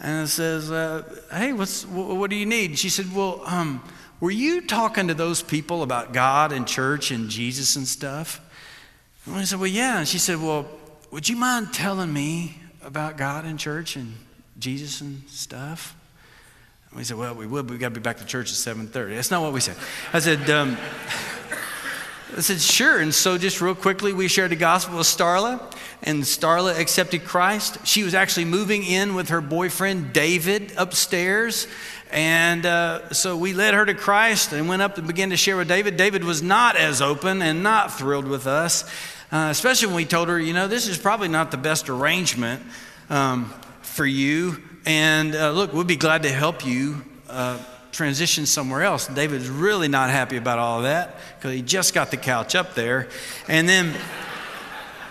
And 0.00 0.24
it 0.24 0.28
says, 0.28 0.72
uh, 0.72 1.04
hey, 1.30 1.52
what's, 1.52 1.86
what 1.86 2.28
do 2.28 2.34
you 2.34 2.46
need? 2.46 2.70
And 2.70 2.78
she 2.78 2.88
said, 2.88 3.14
well, 3.14 3.40
um, 3.46 3.80
were 4.18 4.32
you 4.32 4.62
talking 4.62 5.06
to 5.08 5.14
those 5.14 5.42
people 5.42 5.84
about 5.84 6.12
God 6.12 6.50
and 6.50 6.66
church 6.66 7.12
and 7.12 7.30
Jesus 7.30 7.76
and 7.76 7.86
stuff? 7.86 8.40
And 9.26 9.36
I 9.36 9.44
said, 9.44 9.60
well, 9.60 9.68
yeah. 9.68 9.98
And 9.98 10.08
she 10.08 10.18
said, 10.18 10.42
well, 10.42 10.66
would 11.14 11.28
you 11.28 11.36
mind 11.36 11.72
telling 11.72 12.12
me 12.12 12.56
about 12.82 13.16
God 13.16 13.44
and 13.44 13.56
church 13.56 13.94
and 13.94 14.14
Jesus 14.58 15.00
and 15.00 15.22
stuff? 15.28 15.94
And 16.90 16.98
we 16.98 17.04
said, 17.04 17.16
Well, 17.16 17.36
we 17.36 17.46
would, 17.46 17.68
but 17.68 17.74
we 17.74 17.78
got 17.78 17.90
to 17.90 17.94
be 17.94 18.00
back 18.00 18.18
to 18.18 18.24
church 18.24 18.50
at 18.50 18.56
7:30. 18.56 19.14
That's 19.14 19.30
not 19.30 19.40
what 19.40 19.52
we 19.52 19.60
said. 19.60 19.76
I 20.12 20.18
said, 20.18 20.50
um, 20.50 20.76
I 22.36 22.40
said, 22.40 22.60
sure. 22.60 22.98
And 22.98 23.14
so, 23.14 23.38
just 23.38 23.60
real 23.60 23.76
quickly, 23.76 24.12
we 24.12 24.26
shared 24.26 24.50
the 24.50 24.56
gospel 24.56 24.98
with 24.98 25.06
Starla, 25.06 25.60
and 26.02 26.24
Starla 26.24 26.76
accepted 26.76 27.24
Christ. 27.24 27.86
She 27.86 28.02
was 28.02 28.12
actually 28.12 28.46
moving 28.46 28.82
in 28.82 29.14
with 29.14 29.28
her 29.28 29.40
boyfriend, 29.40 30.12
David, 30.12 30.72
upstairs. 30.76 31.68
And 32.10 32.66
uh, 32.66 33.12
so 33.12 33.36
we 33.36 33.52
led 33.52 33.74
her 33.74 33.86
to 33.86 33.94
Christ 33.94 34.52
and 34.52 34.68
went 34.68 34.82
up 34.82 34.98
and 34.98 35.06
began 35.06 35.30
to 35.30 35.36
share 35.36 35.56
with 35.56 35.68
David. 35.68 35.96
David 35.96 36.24
was 36.24 36.42
not 36.42 36.74
as 36.74 37.00
open 37.00 37.40
and 37.40 37.62
not 37.62 37.96
thrilled 37.96 38.26
with 38.26 38.48
us. 38.48 38.84
Uh, 39.32 39.48
especially 39.50 39.88
when 39.88 39.96
we 39.96 40.04
told 40.04 40.28
her, 40.28 40.38
you 40.38 40.52
know, 40.52 40.68
this 40.68 40.86
is 40.86 40.98
probably 40.98 41.28
not 41.28 41.50
the 41.50 41.56
best 41.56 41.88
arrangement 41.88 42.62
um, 43.10 43.52
for 43.82 44.06
you. 44.06 44.62
And 44.86 45.34
uh, 45.34 45.50
look, 45.50 45.72
we'd 45.72 45.86
be 45.86 45.96
glad 45.96 46.22
to 46.24 46.30
help 46.30 46.64
you 46.64 47.02
uh, 47.28 47.58
transition 47.90 48.44
somewhere 48.46 48.82
else. 48.82 49.06
David's 49.06 49.48
really 49.48 49.88
not 49.88 50.10
happy 50.10 50.36
about 50.36 50.58
all 50.58 50.78
of 50.78 50.84
that 50.84 51.16
because 51.36 51.52
he 51.52 51.62
just 51.62 51.94
got 51.94 52.10
the 52.10 52.16
couch 52.16 52.54
up 52.54 52.74
there. 52.74 53.08
And 53.48 53.68
then, 53.68 53.94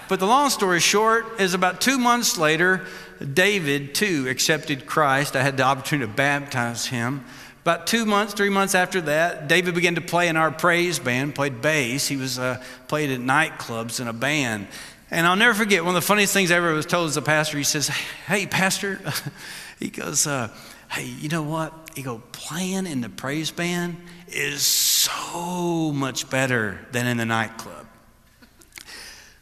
but 0.09 0.19
the 0.19 0.27
long 0.27 0.49
story 0.49 0.79
short 0.79 1.39
is 1.39 1.53
about 1.53 1.81
two 1.81 1.97
months 1.97 2.37
later, 2.37 2.85
David 3.33 3.95
too 3.95 4.27
accepted 4.29 4.85
Christ. 4.85 5.35
I 5.35 5.41
had 5.41 5.57
the 5.57 5.63
opportunity 5.63 6.09
to 6.09 6.15
baptize 6.15 6.85
him. 6.85 7.25
About 7.63 7.87
two 7.87 8.05
months, 8.05 8.33
three 8.33 8.49
months 8.49 8.75
after 8.75 8.99
that, 9.01 9.47
David 9.47 9.73
began 9.73 9.95
to 9.95 10.01
play 10.01 10.27
in 10.27 10.35
our 10.35 10.51
praise 10.51 10.99
band, 10.99 11.33
played 11.33 11.61
bass. 11.61 12.05
He 12.05 12.17
was 12.17 12.37
uh, 12.37 12.61
played 12.89 13.09
at 13.09 13.21
nightclubs 13.21 14.01
in 14.01 14.09
a 14.09 14.13
band. 14.13 14.67
And 15.09 15.25
I'll 15.25 15.37
never 15.37 15.53
forget, 15.53 15.85
one 15.85 15.95
of 15.95 16.01
the 16.01 16.05
funniest 16.05 16.33
things 16.33 16.51
I 16.51 16.57
ever 16.57 16.73
was 16.73 16.85
told 16.85 17.07
as 17.07 17.15
a 17.15 17.21
pastor, 17.21 17.57
he 17.57 17.63
says, 17.63 17.87
Hey, 17.87 18.47
pastor, 18.47 18.99
he 19.79 19.89
goes, 19.89 20.27
uh, 20.27 20.49
Hey, 20.91 21.05
you 21.05 21.29
know 21.29 21.43
what? 21.43 21.91
He 21.95 22.01
go, 22.01 22.21
playing 22.33 22.85
in 22.85 22.99
the 22.99 23.07
praise 23.07 23.49
band 23.49 23.95
is 24.27 24.61
so 24.61 25.93
much 25.93 26.29
better 26.29 26.85
than 26.91 27.07
in 27.07 27.15
the 27.15 27.25
nightclub. 27.25 27.85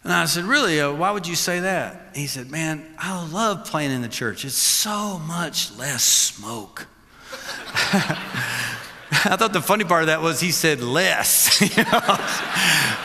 And 0.04 0.14
I 0.14 0.26
said, 0.26 0.44
Really? 0.44 0.80
Uh, 0.80 0.94
why 0.94 1.10
would 1.10 1.26
you 1.26 1.36
say 1.36 1.62
that? 1.62 2.12
He 2.14 2.28
said, 2.28 2.52
Man, 2.52 2.86
I 3.00 3.28
love 3.32 3.66
playing 3.66 3.90
in 3.90 4.04
the 4.04 4.10
church. 4.10 4.46
It's 4.46 4.54
so 4.54 5.18
much 5.18 5.76
less 5.76 6.04
smoke. 6.04 6.86
I 9.24 9.36
thought 9.36 9.54
the 9.54 9.62
funny 9.62 9.84
part 9.84 10.04
of 10.04 10.08
that 10.08 10.22
was 10.22 10.40
he 10.40 10.52
said 10.52 10.82
less. 10.82 11.62
you 11.78 11.84
know? 11.84 12.00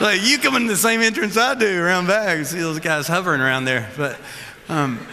like 0.01 0.23
you 0.23 0.39
come 0.39 0.57
in 0.57 0.67
the 0.67 0.77
same 0.77 1.01
entrance 1.01 1.37
I 1.37 1.55
do 1.55 1.83
around 1.83 2.07
back. 2.07 2.45
See 2.47 2.61
those 2.61 2.79
guys 2.79 3.07
hovering 3.09 3.41
around 3.41 3.65
there. 3.65 3.91
But 3.97 4.19
um, 4.69 5.05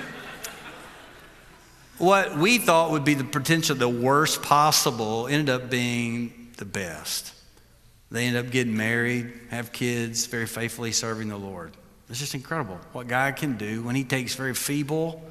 what 1.97 2.38
we 2.38 2.58
thought 2.58 2.91
would 2.91 3.04
be 3.04 3.15
the 3.15 3.23
potential, 3.23 3.76
the 3.76 3.89
worst 3.89 4.43
possible, 4.43 5.28
ended 5.28 5.49
up 5.49 5.69
being 5.69 6.52
the 6.58 6.65
best. 6.65 7.34
They 8.12 8.26
end 8.26 8.38
up 8.38 8.52
getting 8.52 8.78
married, 8.78 9.34
have 9.49 9.71
kids, 9.71 10.28
very 10.28 10.45
faithfully 10.45 10.91
serving 10.91 11.30
the 11.30 11.38
Lord. 11.38 11.71
It's 12.10 12.19
just 12.19 12.36
incredible 12.36 12.80
what 12.91 13.08
God 13.08 13.36
can 13.36 13.58
do 13.58 13.82
when 13.82 13.95
He 13.95 14.04
takes 14.04 14.36
very 14.36 14.54
feeble, 14.54 15.23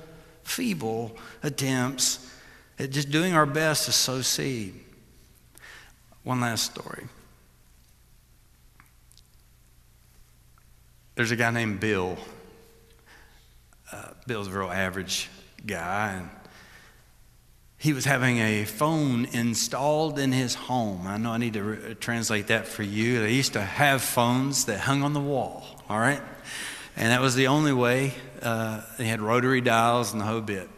feeble 0.42 1.16
attempts 1.44 2.28
just 2.86 3.10
doing 3.10 3.34
our 3.34 3.46
best 3.46 3.86
to 3.86 3.92
sow 3.92 4.22
seed. 4.22 4.74
One 6.22 6.40
last 6.40 6.70
story. 6.70 7.04
There's 11.14 11.30
a 11.30 11.36
guy 11.36 11.50
named 11.50 11.80
Bill. 11.80 12.16
Uh, 13.90 14.08
Bill's 14.26 14.48
a 14.48 14.50
real 14.50 14.70
average 14.70 15.28
guy, 15.66 16.14
and 16.14 16.30
he 17.76 17.92
was 17.92 18.04
having 18.04 18.38
a 18.38 18.64
phone 18.64 19.26
installed 19.26 20.18
in 20.18 20.32
his 20.32 20.54
home. 20.54 21.06
I 21.06 21.18
know 21.18 21.32
I 21.32 21.38
need 21.38 21.54
to 21.54 21.62
re- 21.62 21.94
translate 21.94 22.46
that 22.46 22.66
for 22.66 22.82
you. 22.82 23.20
They 23.20 23.34
used 23.34 23.52
to 23.54 23.60
have 23.60 24.00
phones 24.00 24.64
that 24.66 24.80
hung 24.80 25.02
on 25.02 25.12
the 25.12 25.20
wall, 25.20 25.64
all 25.88 25.98
right? 25.98 26.22
And 26.96 27.10
that 27.10 27.20
was 27.20 27.34
the 27.34 27.48
only 27.48 27.72
way. 27.72 28.14
Uh, 28.40 28.82
they 28.98 29.06
had 29.06 29.20
rotary 29.20 29.60
dials 29.60 30.12
and 30.12 30.20
the 30.20 30.24
whole 30.24 30.40
bit. 30.40 30.68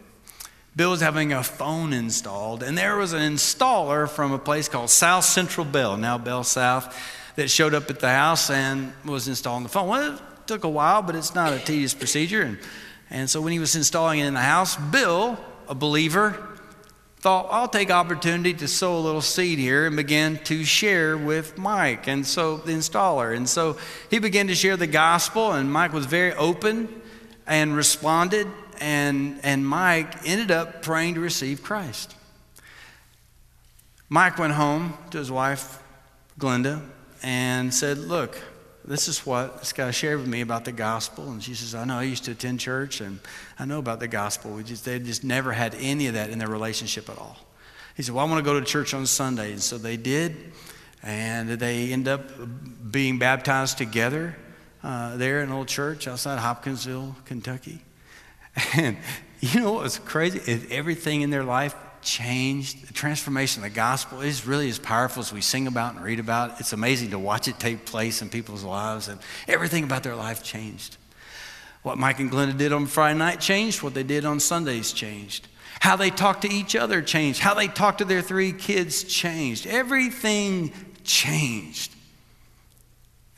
Bill 0.77 0.91
was 0.91 1.01
having 1.01 1.33
a 1.33 1.45
phone 1.45 1.93
installed, 1.93 2.65
and 2.65 2.77
there 2.77 2.97
was 2.97 3.13
an 3.13 3.21
installer 3.21 4.09
from 4.09 4.33
a 4.33 4.39
place 4.41 4.69
called 4.69 4.91
South 4.91 5.25
Central 5.25 5.65
Bell, 5.65 5.97
now 5.97 6.19
Bell 6.19 6.43
South, 6.43 6.99
that 7.37 7.49
showed 7.49 7.75
up 7.75 7.91
at 7.91 8.01
the 8.01 8.09
house 8.09 8.51
and 8.51 8.93
was 9.05 9.29
installing 9.29 9.63
the 9.63 9.69
phone. 9.69 9.87
Well, 9.87 10.15
it 10.15 10.21
took 10.49 10.65
a 10.65 10.69
while, 10.69 11.01
but 11.01 11.15
it's 11.15 11.33
not 11.33 11.53
a 11.53 11.61
tedious 11.61 11.95
procedure. 11.95 12.43
And, 12.43 12.59
and 13.09 13.31
so 13.31 13.41
when 13.41 13.53
he 13.53 13.61
was 13.61 13.77
installing 13.77 14.19
it 14.19 14.27
in 14.27 14.35
the 14.35 14.41
house, 14.41 14.77
Bill, 14.77 15.39
a 15.69 15.77
believer, 15.77 16.45
thought, 17.19 17.47
I'll 17.53 17.69
take 17.69 17.93
opportunity 17.93 18.53
to 18.55 18.67
sow 18.67 18.99
a 18.99 18.99
little 18.99 19.23
seed 19.23 19.61
here 19.61 19.87
and 19.87 19.95
began 19.95 20.39
to 20.45 20.65
share 20.65 21.17
with 21.17 21.57
Mike, 21.57 22.09
and 22.09 22.27
so 22.27 22.57
the 22.57 22.73
installer. 22.73 23.37
And 23.37 23.49
so 23.49 23.77
he 24.11 24.19
began 24.19 24.49
to 24.49 24.57
share 24.57 24.77
the 24.77 24.89
gospel, 24.89 25.53
and 25.53 25.73
Mike 25.73 25.93
was 25.93 26.07
very 26.07 26.33
open 26.35 27.01
and 27.47 27.77
responded 27.77 28.49
and, 28.85 29.41
and 29.43 29.67
Mike 29.67 30.29
ended 30.29 30.51
up 30.51 30.83
praying 30.83 31.15
to 31.15 31.21
receive 31.21 31.63
Christ. 31.63 32.15
Mike 34.11 34.37
went 34.39 34.53
home 34.53 34.93
to 35.11 35.17
his 35.17 35.31
wife, 35.31 35.83
Glenda, 36.39 36.83
and 37.23 37.73
said, 37.73 37.97
Look, 37.97 38.39
this 38.85 39.09
is 39.09 39.25
what 39.25 39.61
this 39.61 39.73
guy 39.73 39.91
shared 39.91 40.19
with 40.19 40.29
me 40.29 40.43
about 40.43 40.67
the 40.67 40.73
gospel. 40.73 41.31
And 41.31 41.43
she 41.43 41.55
says, 41.55 41.75
I 41.75 41.87
know 41.87 41.97
I 41.97 42.03
used 42.03 42.27
to 42.27 42.33
attend 42.33 42.61
church 42.61 43.01
and 43.01 43.21
I 43.59 43.65
know 43.65 43.79
about 43.79 44.01
the 44.01 44.09
gospel. 44.09 44.51
We 44.51 44.63
just, 44.63 44.85
they 44.85 44.99
just 44.99 45.25
never 45.25 45.53
had 45.53 45.75
any 45.77 46.07
of 46.09 46.15
that 46.15 46.29
in 46.29 46.39
their 46.39 46.51
relationship 46.51 47.09
at 47.09 47.17
all. 47.17 47.39
He 47.97 48.03
said, 48.03 48.15
Well, 48.15 48.27
I 48.27 48.29
want 48.29 48.45
to 48.45 48.51
go 48.51 48.61
to 48.61 48.67
church 48.67 48.93
on 48.93 49.07
Sunday. 49.07 49.53
And 49.53 49.63
so 49.63 49.79
they 49.79 49.97
did. 49.97 50.53
And 51.03 51.49
they 51.49 51.91
end 51.91 52.07
up 52.07 52.21
being 52.91 53.19
baptized 53.19 53.79
together 53.79 54.37
uh, 54.83 55.17
there 55.17 55.41
in 55.41 55.49
an 55.49 55.55
old 55.55 55.69
church 55.69 56.07
outside 56.07 56.39
Hopkinsville, 56.39 57.17
Kentucky. 57.25 57.81
And 58.77 58.97
you 59.41 59.61
know 59.61 59.73
what 59.73 59.83
was 59.83 59.99
crazy? 59.99 60.41
Is 60.51 60.67
everything 60.71 61.23
in 61.23 61.31
their 61.31 61.45
life 61.45 61.75
changed. 62.05 62.87
The 62.87 62.93
transformation 62.93 63.65
of 63.65 63.71
the 63.71 63.75
gospel 63.75 64.21
is 64.21 64.47
really 64.47 64.69
as 64.69 64.79
powerful 64.79 65.21
as 65.21 65.33
we 65.33 65.41
sing 65.41 65.67
about 65.67 65.95
and 65.95 66.05
read 66.05 66.21
about. 66.21 66.61
It's 66.61 66.73
amazing 66.73 67.11
to 67.11 67.19
watch 67.19 67.49
it 67.49 67.59
take 67.59 67.85
place 67.85 68.23
in 68.23 68.29
people's 68.29 68.63
lives, 68.63 69.09
and 69.09 69.19
everything 69.49 69.85
about 69.85 70.03
their 70.03 70.15
life 70.15 70.43
changed. 70.43 70.97
What 71.83 71.99
Mike 71.99 72.21
and 72.21 72.31
Glenda 72.31 72.57
did 72.57 72.73
on 72.73 72.87
Friday 72.87 73.19
night 73.19 73.41
changed. 73.41 73.83
What 73.83 73.95
they 73.95 74.03
did 74.03 74.25
on 74.25 74.41
Sundays 74.41 74.93
changed. 74.93 75.49
How 75.81 75.97
they 75.97 76.11
talked 76.11 76.43
to 76.43 76.51
each 76.51 76.77
other 76.77 77.03
changed. 77.03 77.41
How 77.41 77.55
they 77.55 77.69
talked 77.69 77.99
to 77.99 78.05
their 78.05 78.23
three 78.23 78.53
kids 78.53 79.05
changed. 79.05 79.67
Everything 79.67 80.73
changed. 81.03 81.93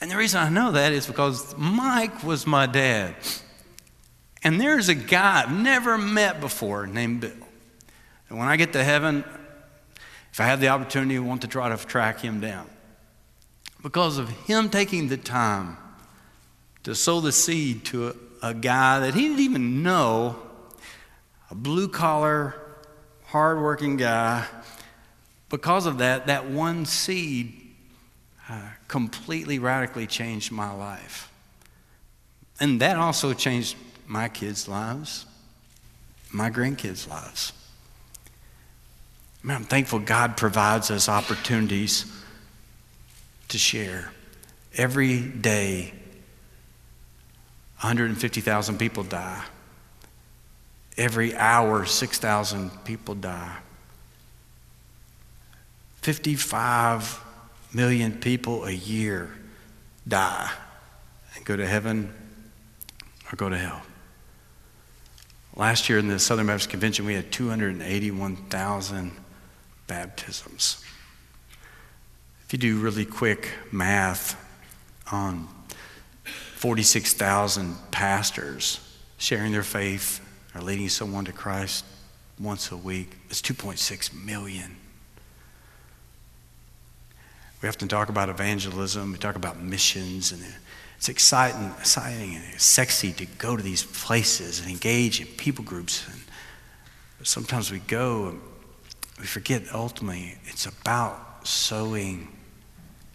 And 0.01 0.11
the 0.11 0.17
reason 0.17 0.41
I 0.41 0.49
know 0.49 0.73
that 0.73 0.93
is 0.93 1.07
because 1.07 1.57
Mike 1.57 2.23
was 2.23 2.47
my 2.47 2.67
dad. 2.67 3.17
And 4.47 4.61
there's 4.61 4.89
a 4.89 4.95
guy 4.95 5.43
I've 5.43 5.51
never 5.51 5.99
met 5.99 6.41
before 6.41 6.87
named 6.87 7.23
Bill. 7.23 7.33
And 8.29 8.39
when 8.39 8.47
I 8.47 8.55
get 8.55 8.73
to 8.75 8.85
heaven, 8.85 9.25
if 10.31 10.39
I 10.39 10.45
have 10.45 10.61
the 10.61 10.69
opportunity, 10.69 11.17
I 11.17 11.19
want 11.19 11.43
to 11.43 11.49
try 11.49 11.69
to 11.69 11.85
track 11.85 12.21
him 12.21 12.39
down. 12.39 12.71
Because 13.83 14.19
of 14.19 14.31
him 14.47 14.71
taking 14.71 15.09
the 15.09 15.17
time 15.17 15.77
to 16.85 16.95
sow 16.95 17.21
the 17.21 17.33
seed 17.33 17.87
to 17.87 18.07
a, 18.07 18.15
a 18.51 18.55
guy 18.55 19.01
that 19.01 19.15
he 19.15 19.23
didn't 19.23 19.41
even 19.41 19.83
know, 19.83 20.37
a 21.51 21.57
blue 21.57 21.89
collar, 21.89 22.55
hardworking 23.25 23.97
guy. 23.97 24.47
Because 25.49 25.87
of 25.87 25.99
that, 25.99 26.29
that 26.29 26.49
one 26.49 26.87
seed 26.87 27.53
uh, 28.49 28.61
completely 28.87 29.59
radically 29.59 30.07
changed 30.07 30.53
my 30.53 30.73
life. 30.73 31.33
And 32.61 32.81
that 32.81 32.97
also 32.97 33.35
changed 33.35 33.75
my 34.07 34.29
kids' 34.29 34.69
lives, 34.69 35.27
my 36.33 36.51
grandkids' 36.51 37.09
lives. 37.09 37.53
Man, 39.43 39.57
I'm 39.57 39.65
thankful 39.65 40.01
God 40.01 40.37
provides 40.37 40.91
us 40.91 41.09
opportunities 41.09 42.05
to 43.49 43.59
share. 43.59 44.11
Every 44.75 45.21
day, 45.21 45.93
150,000 47.81 48.79
people 48.79 49.05
die. 49.05 49.45
Every 50.97 51.37
hour, 51.37 51.85
6,000 51.85 52.71
people 52.85 53.15
die. 53.15 53.57
55 56.03 57.21
million 57.73 58.13
people 58.19 58.65
a 58.65 58.71
year 58.73 59.31
die 60.09 60.51
and 61.37 61.45
go 61.45 61.57
to 61.57 61.67
heaven 61.67 62.13
or 63.31 63.37
go 63.37 63.49
to 63.49 63.57
hell. 63.57 63.86
Last 65.59 65.89
year 65.89 65.99
in 65.99 66.07
the 66.07 66.19
Southern 66.19 66.49
Baptist 66.49 66.69
Convention, 66.69 67.07
we 67.07 67.15
had 67.15 67.33
281,000 67.33 69.13
baptisms. 69.87 70.85
If 72.45 72.53
you 72.53 72.59
do 72.59 72.79
really 72.79 73.07
quick 73.07 73.53
math 73.73 74.37
on 75.11 75.49
46,000 76.57 77.75
pastors 77.91 78.81
sharing 79.17 79.53
their 79.53 79.63
faith 79.63 80.21
or 80.55 80.61
leading 80.61 80.91
someone 80.91 81.25
to 81.25 81.33
Christ 81.33 81.87
once 82.39 82.71
a 82.71 82.77
week, 82.77 83.17
it's 83.31 83.41
2.6 83.41 84.13
million. 84.25 84.77
We 87.63 87.69
often 87.71 87.89
talk 87.89 88.11
about 88.11 88.29
evangelism, 88.29 89.13
we 89.13 89.19
talk 89.19 89.37
about 89.37 89.59
missions, 89.59 90.33
and 90.33 90.45
it's 90.97 91.09
exciting, 91.09 91.73
exciting 91.79 92.37
and 92.37 92.61
sexy 92.61 93.13
to 93.13 93.27
go 93.39 93.57
to 93.57 93.63
these 93.63 93.85
places 93.85 94.61
and 94.61 94.71
engage 94.71 95.21
in 95.21 95.27
people 95.27 95.65
groups. 95.65 96.07
And 96.09 97.27
sometimes 97.27 97.71
we 97.71 97.81
go 97.81 98.29
and 98.29 98.41
we 99.19 99.27
forget 99.27 99.63
ultimately 99.73 100.37
it's 100.45 100.67
about 100.67 101.47
sowing 101.47 102.29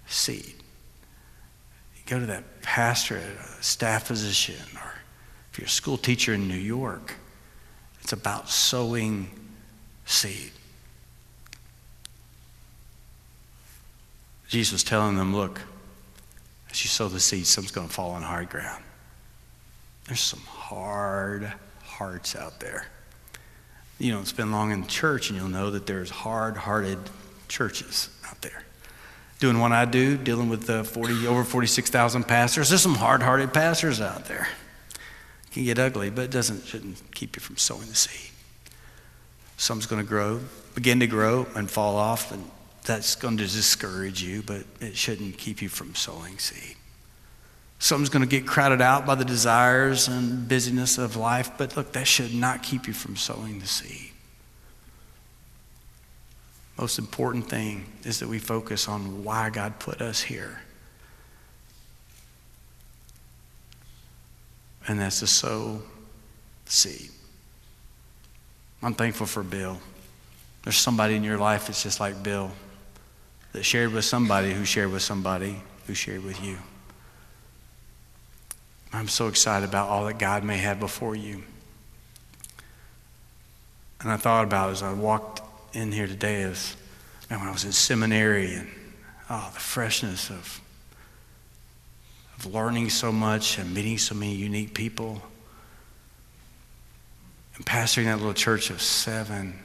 seed. 0.08 0.54
You 1.96 2.02
go 2.06 2.20
to 2.20 2.26
that 2.28 2.62
pastor 2.62 3.18
a 3.18 3.64
staff 3.64 4.08
position, 4.08 4.56
or 4.76 4.94
if 5.52 5.60
you're 5.60 5.66
a 5.66 5.70
school 5.70 5.98
teacher 5.98 6.34
in 6.34 6.48
New 6.48 6.56
York, 6.56 7.16
it's 8.02 8.14
about 8.14 8.50
sowing 8.50 9.30
seed. 10.06 10.52
Jesus 14.48 14.84
telling 14.84 15.16
them, 15.16 15.34
look, 15.34 15.62
as 16.72 16.84
you 16.84 16.88
sow 16.88 17.08
the 17.08 17.20
seed, 17.20 17.46
some's 17.46 17.72
going 17.72 17.88
to 17.88 17.94
fall 17.94 18.12
on 18.12 18.22
hard 18.22 18.50
ground. 18.50 18.84
There's 20.08 20.22
some 20.22 20.42
hard 20.42 21.52
hearts 21.84 22.36
out 22.36 22.60
there. 22.60 22.88
You 24.00 24.12
don't 24.12 24.26
spend 24.26 24.52
long 24.52 24.72
in 24.72 24.88
church 24.88 25.30
and 25.30 25.38
you'll 25.38 25.50
know 25.50 25.72
that 25.72 25.86
there's 25.86 26.10
hard 26.10 26.58
hearted 26.58 26.98
churches 27.48 28.10
out 28.28 28.42
there. 28.42 28.64
Doing 29.40 29.60
what 29.60 29.72
I 29.72 29.86
do, 29.86 30.18
dealing 30.18 30.50
with 30.50 30.66
the 30.66 30.84
40, 30.84 31.28
over 31.28 31.44
46,000 31.44 32.24
pastors, 32.24 32.70
there's 32.70 32.82
some 32.82 32.96
hard 32.96 33.22
hearted 33.22 33.54
pastors 33.54 34.02
out 34.02 34.26
there. 34.26 34.48
It 35.46 35.54
can 35.54 35.66
get 35.66 35.78
ugly, 35.78 36.10
but 36.10 36.24
it 36.26 36.32
doesn't, 36.32 36.66
shouldn't 36.66 37.00
keep 37.14 37.36
you 37.36 37.42
from 37.42 37.58
sowing 37.58 37.88
the 37.88 37.96
seed. 37.96 38.32
Some's 39.58 39.86
going 39.86 40.02
to 40.02 40.08
grow, 40.08 40.40
begin 40.74 41.00
to 41.02 41.08
grow, 41.08 41.46
and 41.56 41.70
fall 41.70 41.98
off, 41.98 42.32
and 42.32 42.50
that's 42.84 43.16
going 43.16 43.38
to 43.38 43.44
discourage 43.44 44.24
you, 44.24 44.42
but 44.42 44.64
it 44.80 44.98
shouldn't 44.98 45.38
keep 45.38 45.62
you 45.62 45.70
from 45.70 45.94
sowing 45.96 46.38
seed. 46.40 46.76
Some's 47.80 48.10
going 48.10 48.22
to 48.22 48.28
get 48.28 48.46
crowded 48.46 48.82
out 48.82 49.06
by 49.06 49.16
the 49.16 49.26
desires 49.26 50.08
and 50.08 50.48
busyness 50.48 50.98
of 50.98 51.16
life, 51.16 51.52
but 51.58 51.76
look, 51.76 51.94
that 51.94 52.08
should 52.08 52.34
not 52.34 52.62
keep 52.62 52.88
you 52.88 52.94
from 52.94 53.16
sowing 53.16 53.60
the 53.60 53.68
seed. 53.68 54.12
Most 56.78 57.00
important 57.00 57.50
thing 57.50 57.86
is 58.04 58.20
that 58.20 58.28
we 58.28 58.40
focus 58.40 58.88
on 58.88 59.24
why 59.24 59.50
God 59.50 59.80
put 59.80 60.02
us 60.02 60.22
here. 60.22 60.62
And 64.88 65.00
that's 65.00 65.20
to 65.20 65.28
sow 65.28 65.82
seed. 66.66 67.10
I'm 68.82 68.96
thankful 68.96 69.28
for 69.28 69.44
Bill. 69.44 69.80
There's 70.64 70.78
somebody 70.78 71.16
in 71.16 71.24
your 71.24 71.38
life 71.38 71.68
that's 71.68 71.84
just 71.84 72.00
like 72.00 72.24
Bill 72.24 72.52
that 73.54 73.64
shared 73.64 73.92
with 73.92 74.06
somebody 74.06 74.54
who 74.54 74.66
shared 74.66 74.92
with 74.92 75.02
somebody 75.02 75.62
who 75.88 75.94
shared 75.94 76.24
with 76.24 76.44
you. 76.44 76.58
I'm 78.94 79.08
so 79.08 79.28
excited 79.28 79.68
about 79.68 79.90
all 79.90 80.06
that 80.06 80.20
God 80.20 80.44
may 80.44 80.58
have 80.58 80.80
before 80.80 81.16
you. 81.16 81.44
And 84.02 84.12
I 84.12 84.18
thought 84.18 84.44
about 84.44 84.72
as 84.72 84.84
I 84.84 84.94
walked 84.94 85.42
in 85.74 85.92
here 85.92 86.08
today 86.08 86.44
as 86.44 86.76
man, 87.30 87.40
when 87.40 87.48
I 87.48 87.52
was 87.52 87.64
in 87.64 87.72
seminary 87.72 88.56
and 88.56 88.68
oh, 89.30 89.50
the 89.54 89.60
freshness 89.60 90.30
of, 90.30 90.60
of 92.38 92.54
learning 92.54 92.90
so 92.90 93.12
much 93.12 93.58
and 93.58 93.74
meeting 93.74 93.98
so 93.98 94.16
many 94.16 94.34
unique 94.34 94.74
people 94.74 95.22
and 97.56 97.66
pastoring 97.66 98.06
that 98.06 98.18
little 98.18 98.34
church 98.34 98.70
of 98.70 98.82
seven 98.82 99.60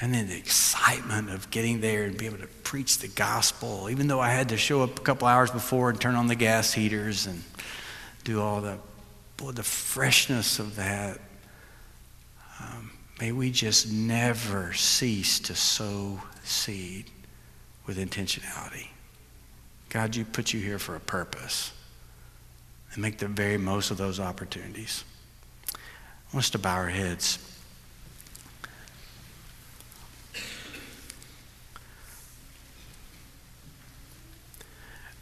and 0.00 0.12
then 0.12 0.28
the 0.28 0.36
excitement 0.36 1.30
of 1.30 1.50
getting 1.50 1.80
there 1.80 2.04
and 2.04 2.18
be 2.18 2.26
able 2.26 2.38
to 2.38 2.46
preach 2.46 2.98
the 2.98 3.08
gospel, 3.08 3.88
even 3.90 4.08
though 4.08 4.20
I 4.20 4.30
had 4.30 4.50
to 4.50 4.56
show 4.56 4.82
up 4.82 4.98
a 4.98 5.02
couple 5.02 5.26
hours 5.26 5.50
before 5.50 5.88
and 5.88 6.00
turn 6.00 6.14
on 6.14 6.26
the 6.26 6.34
gas 6.34 6.72
heaters 6.72 7.26
and 7.26 7.42
do 8.24 8.42
all 8.42 8.60
the, 8.60 8.78
boy, 9.36 9.52
the 9.52 9.62
freshness 9.62 10.58
of 10.58 10.76
that. 10.76 11.18
Um, 12.60 12.90
may 13.20 13.32
we 13.32 13.50
just 13.50 13.90
never 13.90 14.74
cease 14.74 15.40
to 15.40 15.54
sow 15.54 16.20
seed 16.44 17.06
with 17.86 17.96
intentionality. 17.96 18.88
God, 19.88 20.14
you 20.14 20.24
put 20.24 20.52
you 20.52 20.60
here 20.60 20.78
for 20.78 20.94
a 20.94 21.00
purpose 21.00 21.72
and 22.92 23.02
make 23.02 23.18
the 23.18 23.28
very 23.28 23.56
most 23.56 23.90
of 23.90 23.96
those 23.96 24.20
opportunities. 24.20 25.04
I 25.72 25.78
want 26.34 26.44
us 26.44 26.50
to 26.50 26.58
bow 26.58 26.74
our 26.74 26.88
heads. 26.88 27.38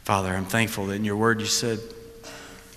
Father, 0.05 0.35
I'm 0.35 0.45
thankful 0.45 0.85
that 0.85 0.93
in 0.93 1.03
your 1.03 1.15
word 1.15 1.41
you 1.41 1.47
said 1.47 1.79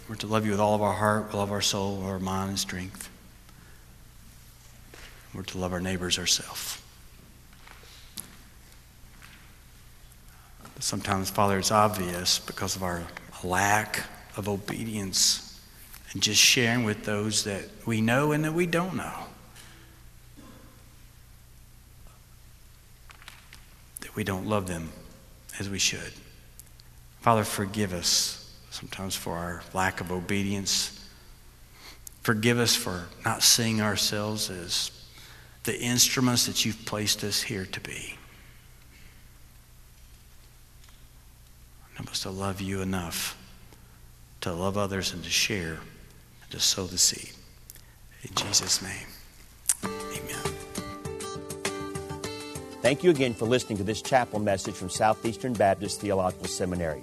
we're 0.08 0.14
to 0.14 0.26
love 0.26 0.46
you 0.46 0.52
with 0.52 0.60
all 0.60 0.74
of 0.74 0.80
our 0.80 0.94
heart, 0.94 1.26
with 1.26 1.34
all 1.34 1.42
of 1.42 1.52
our 1.52 1.60
soul, 1.60 2.02
our 2.04 2.18
mind, 2.18 2.48
and 2.48 2.58
strength. 2.58 3.10
We're 5.34 5.42
to 5.42 5.58
love 5.58 5.74
our 5.74 5.80
neighbors 5.80 6.18
ourselves. 6.18 6.80
Sometimes, 10.80 11.28
Father, 11.28 11.58
it's 11.58 11.70
obvious 11.70 12.38
because 12.38 12.76
of 12.76 12.82
our 12.82 13.02
lack 13.44 14.04
of 14.38 14.48
obedience 14.48 15.60
and 16.12 16.22
just 16.22 16.40
sharing 16.40 16.84
with 16.84 17.04
those 17.04 17.44
that 17.44 17.64
we 17.84 18.00
know 18.00 18.32
and 18.32 18.42
that 18.42 18.54
we 18.54 18.64
don't 18.64 18.96
know. 18.96 19.24
That 24.00 24.16
we 24.16 24.24
don't 24.24 24.46
love 24.46 24.66
them 24.66 24.88
as 25.60 25.68
we 25.68 25.78
should. 25.78 26.14
Father, 27.28 27.44
forgive 27.44 27.92
us 27.92 28.50
sometimes 28.70 29.14
for 29.14 29.36
our 29.36 29.62
lack 29.74 30.00
of 30.00 30.10
obedience. 30.10 30.98
Forgive 32.22 32.58
us 32.58 32.74
for 32.74 33.04
not 33.22 33.42
seeing 33.42 33.82
ourselves 33.82 34.48
as 34.48 34.90
the 35.64 35.78
instruments 35.78 36.46
that 36.46 36.64
you've 36.64 36.86
placed 36.86 37.22
us 37.24 37.42
here 37.42 37.66
to 37.66 37.80
be. 37.80 38.16
Help 41.96 42.08
us 42.08 42.20
to 42.20 42.30
love 42.30 42.62
you 42.62 42.80
enough 42.80 43.36
to 44.40 44.50
love 44.50 44.78
others 44.78 45.12
and 45.12 45.22
to 45.22 45.28
share 45.28 45.80
and 46.42 46.50
to 46.50 46.58
sow 46.58 46.86
the 46.86 46.96
seed. 46.96 47.34
In 48.22 48.34
Jesus' 48.36 48.80
name, 48.80 49.06
amen. 49.84 50.54
Thank 52.80 53.04
you 53.04 53.10
again 53.10 53.34
for 53.34 53.44
listening 53.44 53.76
to 53.76 53.84
this 53.84 54.00
chapel 54.00 54.38
message 54.38 54.76
from 54.76 54.88
Southeastern 54.88 55.52
Baptist 55.52 56.00
Theological 56.00 56.46
Seminary. 56.46 57.02